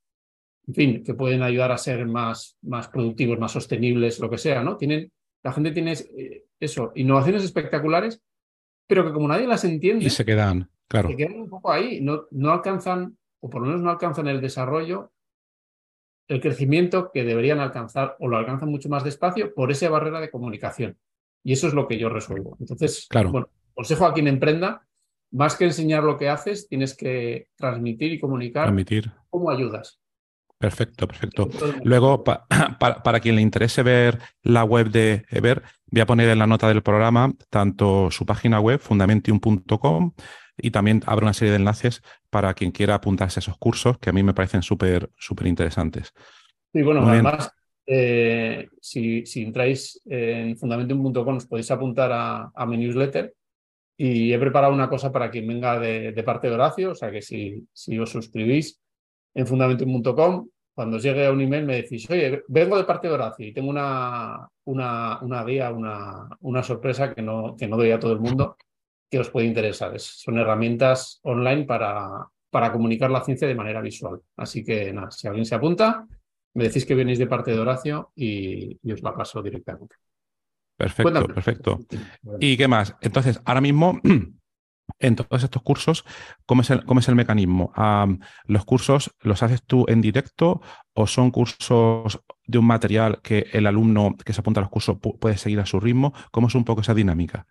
[0.68, 4.64] en fin, que pueden ayudar a ser más, más productivos, más sostenibles, lo que sea,
[4.64, 4.78] ¿no?
[4.78, 5.12] Tienen,
[5.44, 8.22] la gente tiene eh, eso, innovaciones espectaculares,
[8.88, 10.06] pero que como nadie las entiende...
[10.06, 11.10] Y se quedan, claro.
[11.10, 14.42] Se quedan un poco ahí, no, no alcanzan, o por lo menos no alcanzan el
[14.42, 15.12] desarrollo,
[16.28, 20.32] el crecimiento que deberían alcanzar, o lo alcanzan mucho más despacio por esa barrera de
[20.32, 20.98] comunicación.
[21.44, 22.58] Y eso es lo que yo resuelvo.
[22.60, 23.32] Entonces, claro.
[23.32, 24.88] bueno, consejo a quien emprenda,
[25.34, 29.12] más que enseñar lo que haces, tienes que transmitir y comunicar transmitir.
[29.30, 30.00] cómo ayudas.
[30.60, 31.50] Perfecto, perfecto.
[31.84, 32.24] Luego,
[32.80, 36.70] para quien le interese ver la web de Ever, voy a poner en la nota
[36.70, 40.14] del programa tanto su página web, fundamentium.com,
[40.56, 44.12] y también abro una serie de enlaces para quien quiera apuntarse a esos cursos que
[44.12, 46.14] a mí me parecen súper, súper interesantes.
[46.72, 47.52] Sí, bueno, además,
[47.88, 53.34] eh, si, si, entráis en fundamentium.com os podéis apuntar a, a, mi newsletter
[53.98, 57.22] y he preparado una cosa para quien venga de, parte de Horacio, o sea que
[57.22, 58.80] si, si os suscribís
[59.34, 60.48] en fundamentum.com.
[60.76, 63.70] Cuando os llegue un email me decís, oye, vengo de parte de Horacio y tengo
[63.70, 68.20] una, una, una guía, una, una sorpresa que no, que no doy a todo el
[68.20, 68.58] mundo
[69.10, 69.94] que os puede interesar.
[70.00, 74.20] son herramientas online para, para comunicar la ciencia de manera visual.
[74.38, 76.08] Así que nada, si alguien se apunta,
[76.56, 79.96] me decís que venís de parte de Horacio y, y os la paso directamente.
[80.78, 81.80] Perfecto, perfecto.
[82.40, 82.96] ¿Y qué más?
[83.02, 84.00] Entonces, ahora mismo
[85.00, 86.06] en todos estos cursos,
[86.46, 87.72] ¿cómo es el, cómo es el mecanismo?
[88.46, 90.62] ¿Los cursos los haces tú en directo
[90.94, 94.98] o son cursos de un material que el alumno que se apunta a los cursos
[95.20, 96.14] puede seguir a su ritmo?
[96.32, 97.46] ¿Cómo es un poco esa dinámica?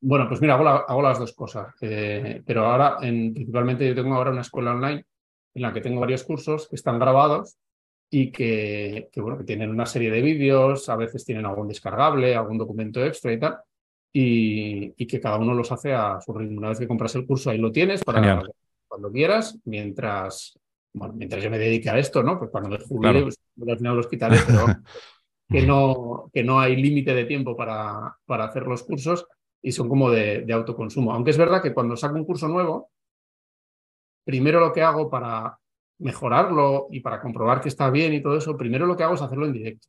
[0.00, 1.74] Bueno, pues mira, hago, las dos cosas.
[1.80, 5.06] Eh, pero ahora, en, principalmente, yo tengo ahora una escuela online
[5.54, 7.58] en la que tengo varios cursos que están grabados
[8.14, 12.34] y que, que, bueno, que tienen una serie de vídeos, a veces tienen algún descargable,
[12.34, 13.58] algún documento extra y tal
[14.12, 16.58] y, que cada uno los hace a su ritmo.
[16.58, 18.42] Una vez que compras el curso, ahí lo tienes para
[18.86, 20.58] cuando quieras, mientras,
[20.92, 22.38] bueno, mientras yo me dedique a esto, ¿no?
[22.38, 24.66] Pues cuando me jubile, pues, al final los quitaré, pero
[25.48, 29.26] que no, que no hay límite de tiempo para, para hacer los cursos
[29.62, 31.12] y son como de, de autoconsumo.
[31.12, 32.90] Aunque es verdad que cuando saco un curso nuevo,
[34.24, 35.58] primero lo que hago para
[36.02, 39.22] mejorarlo y para comprobar que está bien y todo eso, primero lo que hago es
[39.22, 39.88] hacerlo en directo.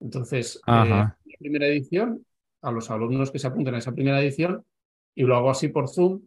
[0.00, 2.24] Entonces, eh, la primera edición
[2.62, 4.64] a los alumnos que se apunten a esa primera edición
[5.14, 6.22] y lo hago así por Zoom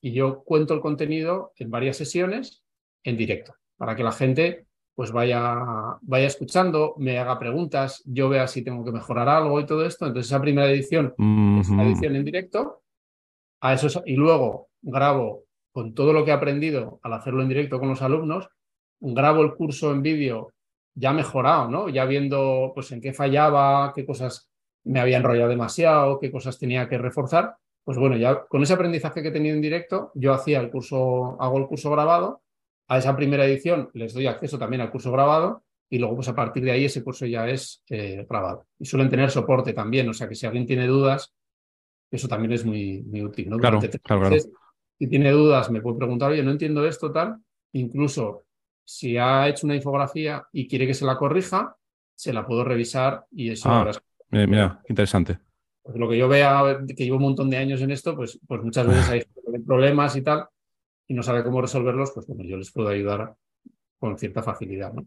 [0.00, 2.62] y yo cuento el contenido en varias sesiones
[3.04, 5.56] en directo para que la gente pues vaya,
[6.02, 10.06] vaya escuchando, me haga preguntas, yo vea si tengo que mejorar algo y todo esto.
[10.06, 11.14] Entonces esa primera edición
[11.58, 12.82] es una edición en directo
[13.62, 17.78] a eso, y luego grabo con todo lo que he aprendido al hacerlo en directo
[17.78, 18.50] con los alumnos,
[19.00, 20.52] grabo el curso en vídeo
[20.94, 21.88] ya mejorado, ¿no?
[21.88, 24.50] Ya viendo pues en qué fallaba, qué cosas
[24.84, 29.22] me había enrollado demasiado, qué cosas tenía que reforzar, pues bueno, ya con ese aprendizaje
[29.22, 32.42] que he tenido en directo, yo hacía el curso, hago el curso grabado,
[32.88, 36.34] a esa primera edición les doy acceso también al curso grabado y luego pues a
[36.34, 38.66] partir de ahí ese curso ya es eh, grabado.
[38.78, 41.32] Y suelen tener soporte también, o sea que si alguien tiene dudas,
[42.10, 43.48] eso también es muy, muy útil.
[43.48, 43.58] ¿no?
[43.58, 44.36] Claro, claro,
[44.98, 47.38] Si tiene dudas, me puede preguntar, oye, no entiendo esto, tal.
[47.72, 48.44] Incluso
[48.90, 51.76] si ha hecho una infografía y quiere que se la corrija,
[52.12, 53.88] se la puedo revisar y eso ah.
[54.32, 55.38] Eh, mira, interesante.
[55.82, 58.62] Pues lo que yo vea, que llevo un montón de años en esto, pues, pues
[58.62, 59.24] muchas veces hay
[59.64, 60.46] problemas y tal,
[61.06, 63.34] y no sabe cómo resolverlos, pues bueno, yo les puedo ayudar
[63.98, 64.92] con cierta facilidad.
[64.92, 65.06] ¿no?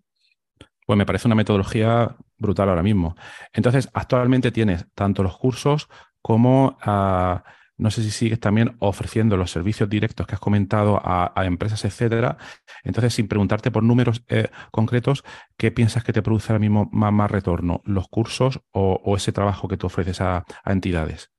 [0.85, 3.15] Pues me parece una metodología brutal ahora mismo.
[3.51, 5.89] Entonces, actualmente tienes tanto los cursos
[6.21, 7.43] como a
[7.83, 12.37] no sé si sigues también ofreciendo los servicios directos que has comentado a, empresas, etcétera.
[12.85, 15.25] Entonces, sin preguntarte por números eh, concretos,
[15.57, 17.81] ¿qué piensas que te produce ahora mismo más, retorno?
[17.83, 21.29] ¿Los cursos o, ese trabajo que tú ofreces a, entidades?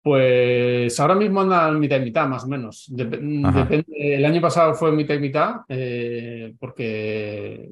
[0.00, 2.86] Pues ahora mismo anda mitad y mitad, más o menos.
[2.88, 7.68] depende, el año pasado fue mitad y mitad, eh, porque.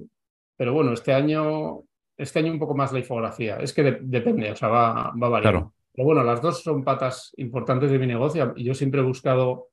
[0.56, 1.82] Pero bueno, este año,
[2.16, 3.58] este año un poco más la infografía.
[3.58, 5.60] Es que depende, o sea, va, va variando.
[5.60, 5.76] Claro.
[5.96, 9.68] Pero bueno, las dos son patas importantes de mi negocio y yo siempre he buscado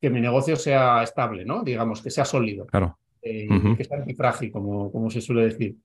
[0.00, 1.62] que mi negocio sea estable, ¿no?
[1.62, 2.64] Digamos, que sea sólido.
[2.66, 2.98] Claro.
[3.20, 3.46] Eh,
[3.76, 5.76] que sea antifrágil, como, como se suele decir.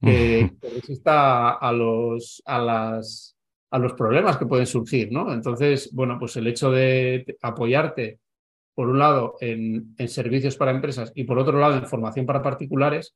[0.00, 3.36] Que, resista a los, a, las,
[3.70, 5.32] a los problemas que pueden surgir, ¿no?
[5.32, 8.20] Entonces, bueno, pues el hecho de apoyarte,
[8.74, 12.42] por un lado, en, en servicios para empresas y por otro lado, en formación para
[12.42, 13.14] particulares,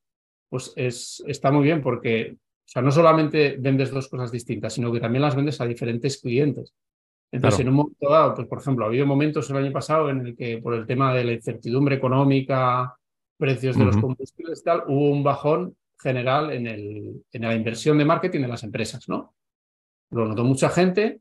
[0.48, 4.92] pues es, está muy bien porque o sea, no solamente vendes dos cosas distintas, sino
[4.92, 6.74] que también las vendes a diferentes clientes.
[7.30, 10.26] Entonces, en un momento dado, pues por ejemplo, ha habido momentos el año pasado en
[10.26, 12.96] el que por el tema de la incertidumbre económica,
[13.38, 17.98] precios de los combustibles y tal, hubo un bajón general en, el, en la inversión
[17.98, 19.34] de marketing de las empresas, ¿no?
[20.10, 21.20] Lo notó mucha gente.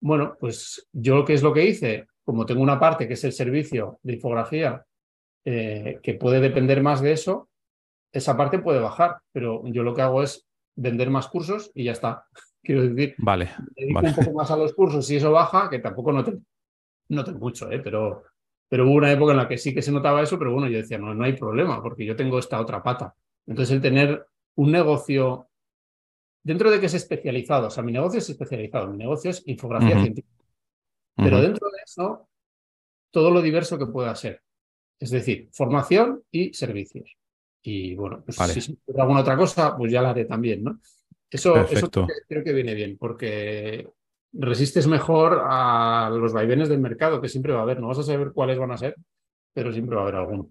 [0.00, 3.32] Bueno, pues yo qué es lo que hice, como tengo una parte que es el
[3.32, 4.84] servicio de infografía
[5.44, 7.48] eh, que puede depender más de eso,
[8.12, 11.92] esa parte puede bajar, pero yo lo que hago es vender más cursos y ya
[11.92, 12.26] está.
[12.62, 16.12] Quiero decir, vale, dedico un poco más a los cursos y eso baja, que tampoco
[16.12, 16.22] no
[17.38, 17.80] mucho, ¿eh?
[17.80, 18.24] pero,
[18.68, 20.78] pero hubo una época en la que sí que se notaba eso, pero bueno, yo
[20.78, 23.14] decía, no, no hay problema, porque yo tengo esta otra pata.
[23.46, 25.48] Entonces, el tener un negocio,
[26.42, 30.00] dentro de que es especializado, o sea, mi negocio es especializado, mi negocio es infografía
[30.00, 30.44] científica,
[31.16, 32.28] pero dentro de eso,
[33.10, 34.42] todo lo diverso que pueda ser.
[34.98, 37.16] Es decir, formación y servicios.
[37.62, 40.80] Y bueno, pues si se alguna otra cosa, pues ya la haré también, ¿no?
[41.30, 43.88] Eso, eso creo, que, viene bien, porque
[44.34, 47.80] resistes mejor a los vaivenes del mercado, que siempre va a haber.
[47.80, 48.96] No vas a saber cuáles van a ser,
[49.54, 50.50] pero siempre va a haber alguno.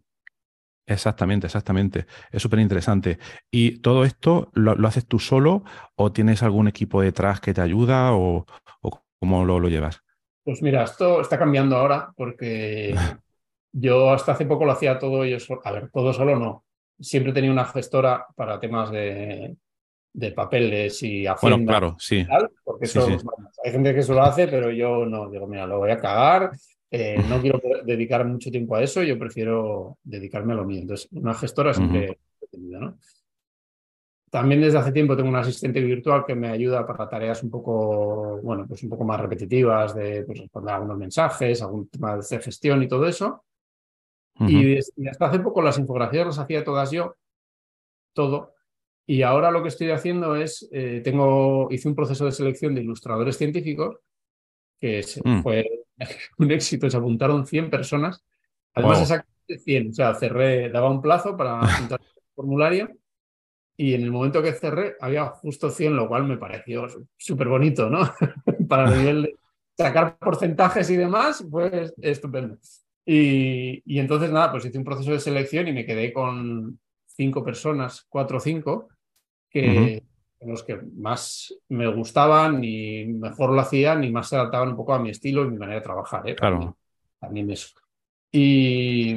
[0.88, 2.08] Exactamente, exactamente.
[2.32, 3.19] Es súper interesante.
[3.52, 5.63] ¿Y todo esto lo, haces tú solo
[5.95, 8.45] o tienes algún equipo detrás que te ayuda o,
[9.19, 10.02] cómo lo, lo, llevas?
[10.43, 12.95] Pues mira, esto está cambiando ahora porque
[13.71, 15.62] yo hasta hace poco lo hacía todo yo solo.
[15.63, 16.65] A ver, todo solo no.
[17.02, 19.56] Siempre tenía una gestora para temas de,
[20.14, 21.58] de papeles y hacienda.
[21.58, 22.26] Bueno, claro, sí.
[22.64, 23.08] porque eso,
[23.64, 25.30] hay gente que eso lo hace, pero yo no.
[25.30, 26.52] Digo, mira, lo voy a cagar.
[26.90, 30.82] Eh, no quiero dedicar mucho tiempo a eso, yo prefiero dedicarme a lo mío.
[30.82, 32.98] Entonces, una gestora siempre he tenido, ¿no?
[34.30, 38.40] También desde hace tiempo tengo un asistente virtual que me ayuda para tareas un poco,
[38.42, 42.82] bueno, pues un poco más repetitivas, de pues, responder algunos mensajes, algún tema de gestión
[42.82, 43.44] y todo eso.
[44.48, 44.78] Y,
[45.08, 47.16] hasta hace poco las infografías las hacía todas yo,
[48.14, 48.56] todo.
[49.06, 52.82] Y ahora lo que estoy haciendo es, eh, tengo, hice un proceso de selección de
[52.82, 53.98] ilustradores científicos,
[54.80, 55.42] que mm.
[55.42, 55.66] fue
[56.38, 58.24] un éxito, se apuntaron 100 personas.
[58.74, 62.90] Además, exactamente 100, o sea, cerré, daba un plazo para apuntar el formulario
[63.82, 67.90] y en el momento que cerré había justo 100, lo cual me pareció súper bonito,
[67.90, 68.02] ¿no?
[68.70, 69.36] Para el nivel de
[69.76, 72.58] sacar porcentajes y demás, pues estupendo.
[73.06, 77.44] Y, y, entonces, nada, pues hice un proceso de selección y me quedé con cinco
[77.44, 78.90] personas, cuatro o cinco,
[79.50, 80.04] que
[80.42, 84.94] los que más me gustaban y mejor lo hacían y más se adaptaban un poco
[84.94, 86.28] a mi estilo y mi manera de trabajar.
[86.28, 86.36] ¿eh?
[86.36, 86.78] Claro.
[87.20, 87.70] También, eso.
[88.32, 89.14] Y,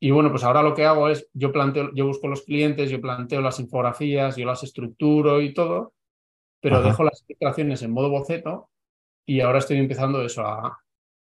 [0.00, 3.00] y bueno, pues ahora lo que hago es, yo planteo, yo busco los clientes, yo
[3.00, 5.94] planteo las infografías, yo las estructuro y todo,
[6.60, 8.68] pero dejo las ilustraciones en modo boceto
[9.24, 10.78] y ahora estoy empezando eso a,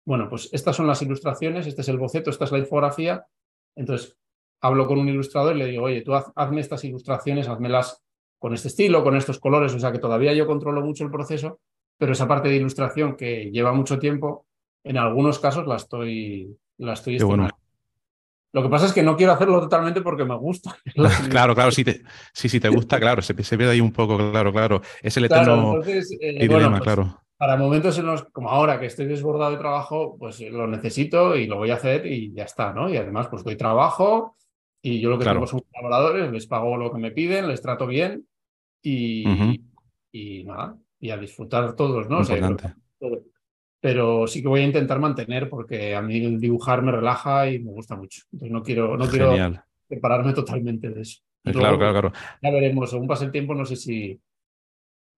[0.07, 3.27] bueno, pues estas son las ilustraciones, este es el boceto, esta es la infografía.
[3.75, 4.17] Entonces,
[4.61, 8.03] hablo con un ilustrador y le digo, oye, tú hazme estas ilustraciones, hazmelas
[8.39, 11.59] con este estilo, con estos colores, o sea que todavía yo controlo mucho el proceso,
[11.99, 14.47] pero esa parte de ilustración que lleva mucho tiempo,
[14.85, 17.19] en algunos casos la estoy, la estoy
[18.53, 20.79] lo que pasa es que no quiero hacerlo totalmente porque me gusta.
[21.29, 24.51] claro, claro, si te, si, te gusta, claro, se, se pierde ahí un poco, claro,
[24.51, 24.81] claro.
[25.03, 27.21] Es el eterno eh, pues, claro.
[27.37, 31.47] Para momentos en los, como ahora que estoy desbordado de trabajo, pues lo necesito y
[31.47, 32.89] lo voy a hacer y ya está, ¿no?
[32.89, 34.37] Y además, pues doy trabajo
[34.81, 37.87] y yo lo que tengo son colaboradores, les pago lo que me piden, les trato
[37.87, 38.27] bien
[38.83, 39.25] y,
[40.13, 42.23] y nada, y a disfrutar todos, ¿no?
[43.79, 47.61] pero sí que voy a intentar mantener porque a mí el dibujar me relaja y
[47.61, 48.23] me gusta mucho.
[48.33, 49.33] Entonces no quiero, no quiero
[49.89, 51.21] separarme totalmente de eso.
[51.45, 52.13] Eh, claro, claro, claro.
[52.43, 54.19] Ya veremos, según pase el tiempo, no sé si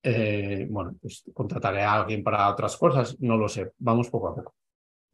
[0.02, 3.72] eh, bueno, pues contrataré a alguien para otras cosas, no lo sé.
[3.78, 4.54] Vamos poco a poco.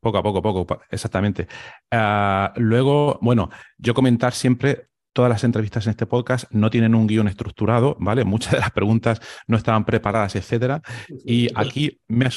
[0.00, 1.48] Poco a poco, poco, exactamente.
[1.90, 7.06] Ah, luego, bueno, yo comentar siempre todas las entrevistas en este podcast no tienen un
[7.06, 8.24] guion estructurado, ¿vale?
[8.24, 10.82] Muchas de las preguntas no estaban preparadas, etcétera.
[11.24, 12.28] Y aquí me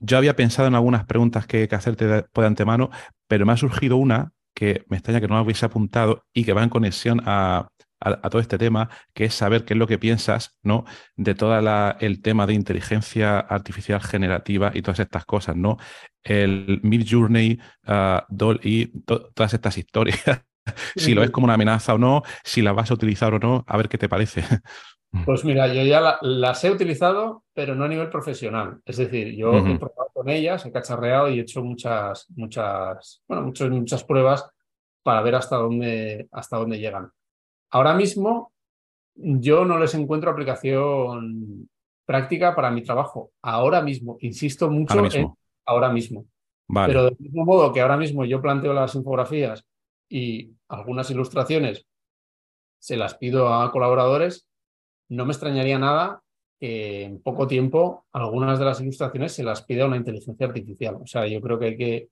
[0.00, 2.90] yo había pensado en algunas preguntas que, que hacerte de, de antemano,
[3.28, 6.52] pero me ha surgido una que me extraña que no me hubiese apuntado y que
[6.52, 7.68] va en conexión a,
[8.04, 10.84] a, todo este tema, que es saber qué es lo que piensas, ¿no?
[11.16, 11.56] De todo
[12.00, 15.76] el tema de inteligencia artificial generativa y todas estas cosas, ¿no?
[16.22, 20.44] El Mid Journey, uh, Doll y todas estas historias
[20.96, 23.64] si lo ves como una amenaza o no, si la vas a utilizar o no,
[23.66, 24.42] a ver qué te parece.
[25.26, 28.80] Pues mira, yo ya las he utilizado, pero no a nivel profesional.
[28.86, 33.42] Es decir, yo he probado con ellas, he cacharreado y he hecho muchas, muchas, bueno,
[33.42, 34.48] muchas, muchas pruebas
[35.02, 37.10] para ver hasta dónde, hasta dónde llegan.
[37.72, 38.52] Ahora mismo,
[39.14, 41.68] yo no les encuentro aplicación
[42.04, 43.32] práctica para mi trabajo.
[43.42, 45.20] Ahora mismo, insisto mucho ahora mismo.
[45.20, 45.34] en
[45.66, 46.26] ahora mismo.
[46.68, 49.64] Pero del mismo modo que ahora mismo yo planteo las infografías
[50.08, 51.86] y algunas ilustraciones
[52.78, 54.46] se las pido a colaboradores,
[55.08, 56.22] no me extrañaría nada
[56.58, 60.96] que en poco tiempo algunas de las ilustraciones se las pida una inteligencia artificial.
[60.96, 62.08] O sea, yo creo que hay que,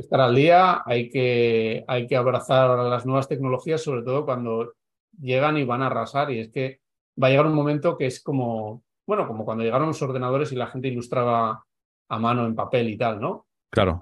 [0.00, 4.74] estar al día, hay que, hay que abrazar las nuevas tecnologías, sobre todo cuando
[5.20, 6.30] llegan y van a arrasar.
[6.30, 6.80] Y es que
[7.20, 10.56] va a llegar un momento que es como, bueno, como cuando llegaron los ordenadores y
[10.56, 11.64] la gente ilustraba
[12.08, 13.46] a mano en papel y tal, ¿no?
[13.70, 14.00] Claro.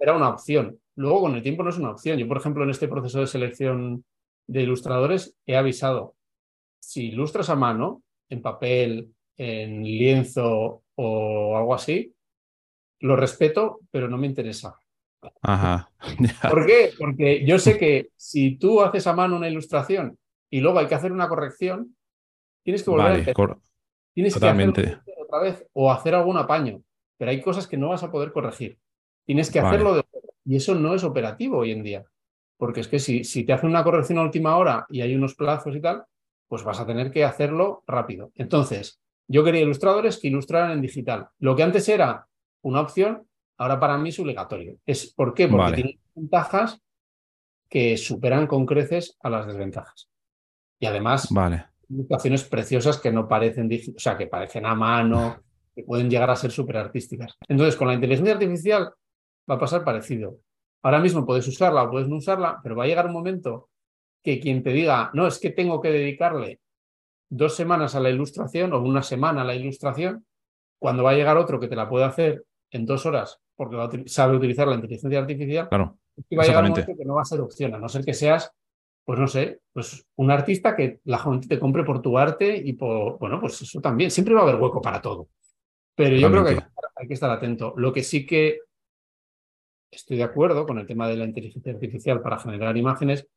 [0.00, 2.18] Era una opción luego con el tiempo no es una opción.
[2.18, 4.04] Yo, por ejemplo, en este proceso de selección
[4.46, 6.14] de ilustradores he avisado,
[6.80, 12.14] si ilustras a mano, en papel, en lienzo o algo así,
[13.00, 14.78] lo respeto, pero no me interesa.
[15.42, 15.90] Ajá.
[16.50, 16.92] ¿Por qué?
[16.98, 20.18] Porque yo sé que si tú haces a mano una ilustración
[20.50, 21.96] y luego hay que hacer una corrección,
[22.62, 23.58] tienes que volver a empezar.
[24.14, 24.74] Tienes que hacerlo
[25.26, 26.82] otra vez o hacer algún apaño,
[27.16, 28.78] pero hay cosas que no vas a poder corregir.
[29.24, 30.04] Tienes que hacerlo de...
[30.44, 32.04] Y eso no es operativo hoy en día.
[32.56, 35.34] Porque es que si, si te hacen una corrección a última hora y hay unos
[35.34, 36.04] plazos y tal,
[36.46, 38.30] pues vas a tener que hacerlo rápido.
[38.36, 41.28] Entonces, yo quería ilustradores que ilustraran en digital.
[41.38, 42.28] Lo que antes era
[42.62, 43.26] una opción,
[43.58, 44.78] ahora para mí es obligatorio.
[44.84, 45.48] Es, ¿Por qué?
[45.48, 46.80] Porque tiene ventajas
[47.68, 50.08] que superan con creces a las desventajas.
[50.78, 51.66] Y además, vale.
[51.88, 55.42] ilustraciones preciosas que no parecen, o sea, que parecen a mano,
[55.74, 57.36] que pueden llegar a ser súper artísticas.
[57.48, 58.92] Entonces, con la inteligencia artificial
[59.50, 60.38] va a pasar parecido.
[60.82, 63.70] Ahora mismo puedes usarla o puedes no usarla, pero va a llegar un momento
[64.22, 66.60] que quien te diga, no, es que tengo que dedicarle
[67.28, 70.26] dos semanas a la ilustración o una semana a la ilustración,
[70.78, 74.36] cuando va a llegar otro que te la puede hacer en dos horas porque sabe
[74.36, 75.98] utilizar la inteligencia artificial, claro,
[76.36, 78.14] va a llegar un momento que no va a ser opción, a no ser que
[78.14, 78.50] seas,
[79.04, 82.72] pues no sé, pues un artista que la gente te compre por tu arte y
[82.72, 85.28] por, bueno, pues eso también, siempre va a haber hueco para todo.
[85.94, 86.58] Pero yo creo que
[86.96, 87.74] hay que estar atento.
[87.76, 88.60] Lo que sí que
[89.90, 93.28] estoy de acuerdo con el tema de la inteligencia artificial para generar imágenes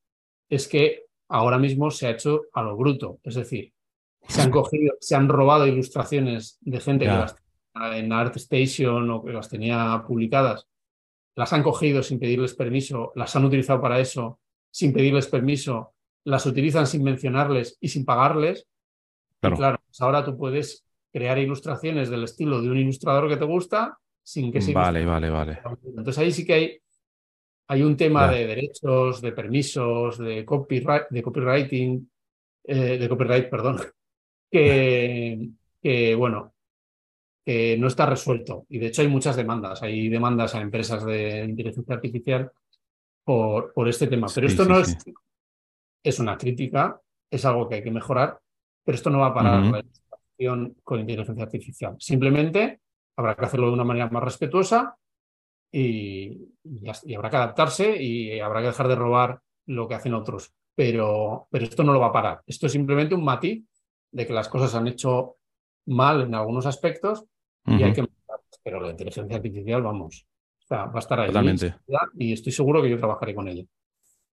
[0.49, 3.19] es que ahora mismo se ha hecho a lo bruto.
[3.23, 3.73] Es decir,
[4.27, 7.35] se han cogido, se han robado ilustraciones de gente que las
[7.93, 10.67] en ArtStation o que las tenía publicadas,
[11.35, 14.39] las han cogido sin pedirles permiso, las han utilizado para eso
[14.71, 15.93] sin pedirles permiso,
[16.25, 18.67] las utilizan sin mencionarles y sin pagarles.
[19.39, 19.79] Claro.
[19.85, 24.51] Pues ahora tú puedes crear ilustraciones del estilo de un ilustrador que te gusta sin
[24.51, 24.73] que se...
[24.73, 25.61] Vale, vale, vale.
[25.85, 26.77] Entonces ahí sí que hay,
[27.69, 32.11] hay un tema de derechos, de permisos, de copyright, de copywriting,
[32.65, 33.79] eh, de copyright, perdón,
[34.51, 35.49] que,
[35.81, 36.53] que, bueno,
[37.47, 38.65] que no está resuelto.
[38.67, 39.81] Y de hecho hay muchas demandas.
[39.81, 42.51] Hay demandas a empresas de inteligencia artificial
[43.23, 44.27] por, por este tema.
[44.35, 44.97] Pero esto no es,
[46.03, 46.99] es una crítica,
[47.31, 48.37] es algo que hay que mejorar,
[48.83, 51.95] pero esto no va a parar la ilustración con inteligencia artificial.
[51.99, 52.81] Simplemente
[53.15, 54.97] habrá que hacerlo de una manera más respetuosa
[55.71, 60.51] y, y, habrá que adaptarse y habrá que dejar de robar lo que hacen otros.
[60.75, 62.41] Pero, pero esto no lo va a parar.
[62.45, 63.63] Esto es simplemente un matiz
[64.11, 65.37] de que las cosas han hecho
[65.85, 67.25] mal en algunos aspectos
[67.67, 68.07] y hay que.
[68.63, 70.25] Pero la inteligencia artificial, vamos,
[70.71, 71.27] va a estar ahí.
[71.27, 71.75] Totalmente.
[72.17, 73.63] Y estoy seguro que yo trabajaré con ella.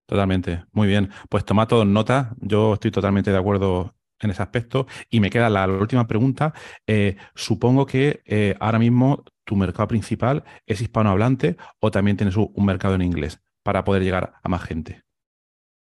[0.07, 0.65] Totalmente.
[0.73, 1.11] Muy bien.
[1.29, 2.35] Pues toma todo en nota.
[2.41, 4.87] Yo estoy totalmente de acuerdo en ese aspecto.
[5.11, 6.53] Y me queda la, última pregunta.
[6.87, 12.65] Eh, supongo que eh, ahora mismo tu mercado principal es hispanohablante o también tienes un
[12.65, 15.03] mercado en inglés para poder llegar a más gente.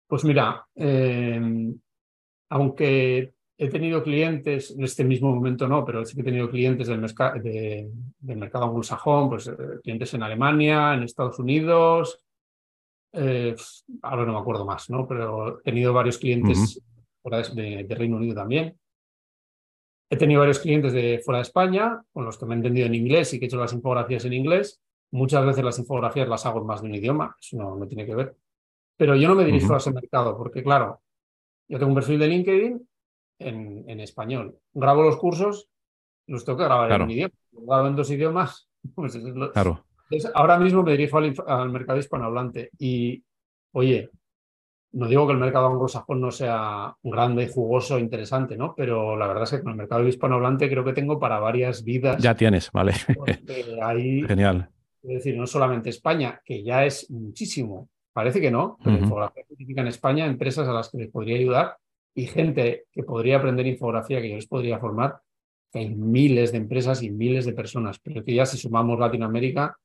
[0.08, 1.42] Pues mira, eh,
[2.50, 6.88] aunque he tenido clientes, en este mismo momento no, pero sí que he tenido clientes
[6.88, 7.02] del,
[8.20, 12.24] del mercado anglosajón, pues eh, clientes en Alemania, en Estados Unidos,
[13.14, 13.56] eh,
[14.02, 15.08] ahora no me acuerdo más, ¿no?
[15.08, 16.82] Pero he tenido varios clientes
[17.22, 18.78] fuera de, Reino Unido también.
[20.10, 22.96] He tenido varios clientes de fuera de España, con los que me he entendido en
[22.96, 24.82] inglés y que he hecho las infografías en inglés.
[25.12, 28.16] Muchas veces las infografías las hago en más de un idioma, eso no, tiene que
[28.16, 28.36] ver.
[28.98, 31.02] Pero yo no me dirijo a ese mercado, porque claro,
[31.68, 32.90] yo tengo un perfil de LinkedIn
[33.40, 34.58] en, español.
[34.74, 35.70] Grabo los cursos,
[36.28, 37.34] los tengo que grabar en un idioma.
[37.52, 38.70] grabo en dos idiomas.
[38.96, 39.18] Pues
[39.54, 39.86] claro.
[40.34, 43.24] ahora mismo me dirijo al, mercado hispanohablante y,
[43.72, 44.10] oye,
[44.92, 48.76] no digo que el mercado anglosajón no sea grande, jugoso, interesante, ¿no?
[48.76, 52.22] Pero la verdad es que con el mercado hispanohablante creo que tengo para varias vidas.
[52.22, 52.92] Ya tienes, vale.
[54.28, 54.70] Genial.
[55.02, 57.90] Es decir, no solamente España, que ya es muchísimo.
[58.12, 61.78] Parece que no, pero infografía científica en España, empresas a las que les podría ayudar
[62.16, 65.20] y gente que podría aprender infografía, que yo les podría formar,
[65.72, 69.76] que hay miles de empresas y miles de personas, pero que ya si sumamos Latinoamérica,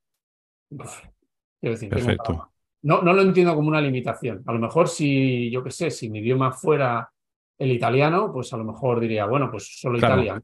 [0.69, 2.51] quiero decir, Perfecto.
[2.83, 4.43] No, no lo entiendo como una limitación.
[4.47, 7.11] A lo mejor si, yo qué sé, si mi idioma fuera
[7.59, 10.43] el italiano, pues a lo mejor diría, bueno, pues solo italiano.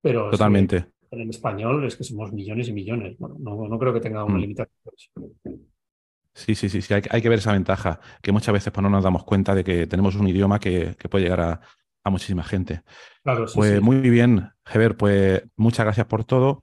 [0.00, 0.86] Pero Totalmente.
[1.10, 3.18] en el español es que somos millones y millones.
[3.18, 4.40] Bueno, no, no creo que tenga una mm.
[4.40, 4.94] limitación.
[6.36, 6.92] Sí, sí, sí, sí.
[6.92, 9.86] Hay, que ver esa ventaja, que muchas veces pues, no nos damos cuenta de que
[9.86, 12.82] tenemos un idioma que, puede llegar a, muchísima gente.
[13.24, 16.60] Claro, pues muy bien, Heber, pues muchas gracias por todo.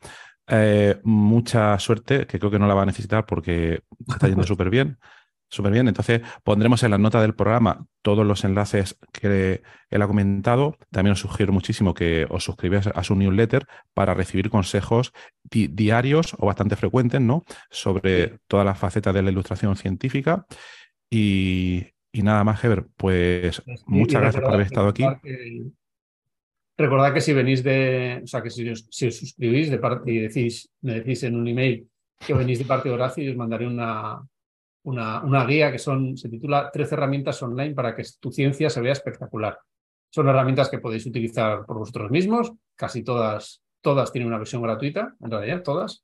[0.48, 4.70] Eh, mucha suerte, que creo que no la va a necesitar porque está yendo súper
[4.70, 5.00] bien.
[5.54, 5.88] Súper bien.
[5.88, 10.76] Entonces, pondremos en la nota del programa todos los enlaces que él ha comentado.
[10.90, 16.48] También os sugiero muchísimo que os suscribáis a su newsletter para recibir consejos diarios o
[16.48, 17.44] bastante frecuentes, ¿no?
[17.70, 20.48] Sobre todas las facetas de la ilustración científica.
[21.08, 25.06] Y, nada más, Heber, pues muchas gracias por haber estado aquí.
[26.76, 30.68] recordad que si venís de, o sea, que si os, suscribís de parte y decís,
[30.82, 31.88] me decís en un email
[32.26, 34.20] que venís de parte de Horacio y os mandaré una,
[34.84, 38.92] una, guía que son, se titula 13 herramientas online para que tu ciencia se vea
[38.92, 39.58] espectacular.
[40.10, 45.16] Son herramientas que podéis utilizar por vosotros mismos, casi todas, todas tienen una versión gratuita,
[45.22, 46.04] en realidad todas,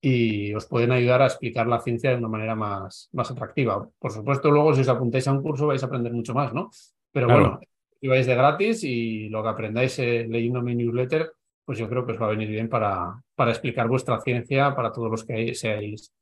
[0.00, 3.88] y os pueden ayudar a explicar la ciencia de una manera más, más atractiva.
[3.98, 6.70] Por supuesto, luego si os apuntáis a un curso vais a aprender mucho más, ¿no?
[7.12, 7.60] Pero bueno,
[8.00, 11.32] si vais de gratis y lo que aprendáis eh, leyendo mi newsletter,
[11.64, 14.92] pues yo creo que os va a venir bien para, para explicar vuestra ciencia para
[14.92, 16.12] todos los que seáis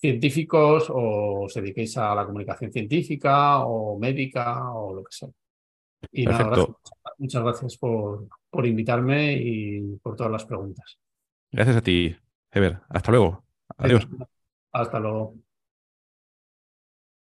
[0.00, 5.28] científicos o os dediquéis a la comunicación científica o médica o lo que sea.
[6.12, 6.66] Y nada,
[7.18, 10.98] muchas gracias por, por invitarme y por todas las preguntas.
[11.52, 12.16] Gracias a ti,
[12.50, 12.80] Ever.
[12.88, 13.44] Hasta luego.
[13.76, 14.08] Adiós.
[14.72, 15.34] Hasta luego.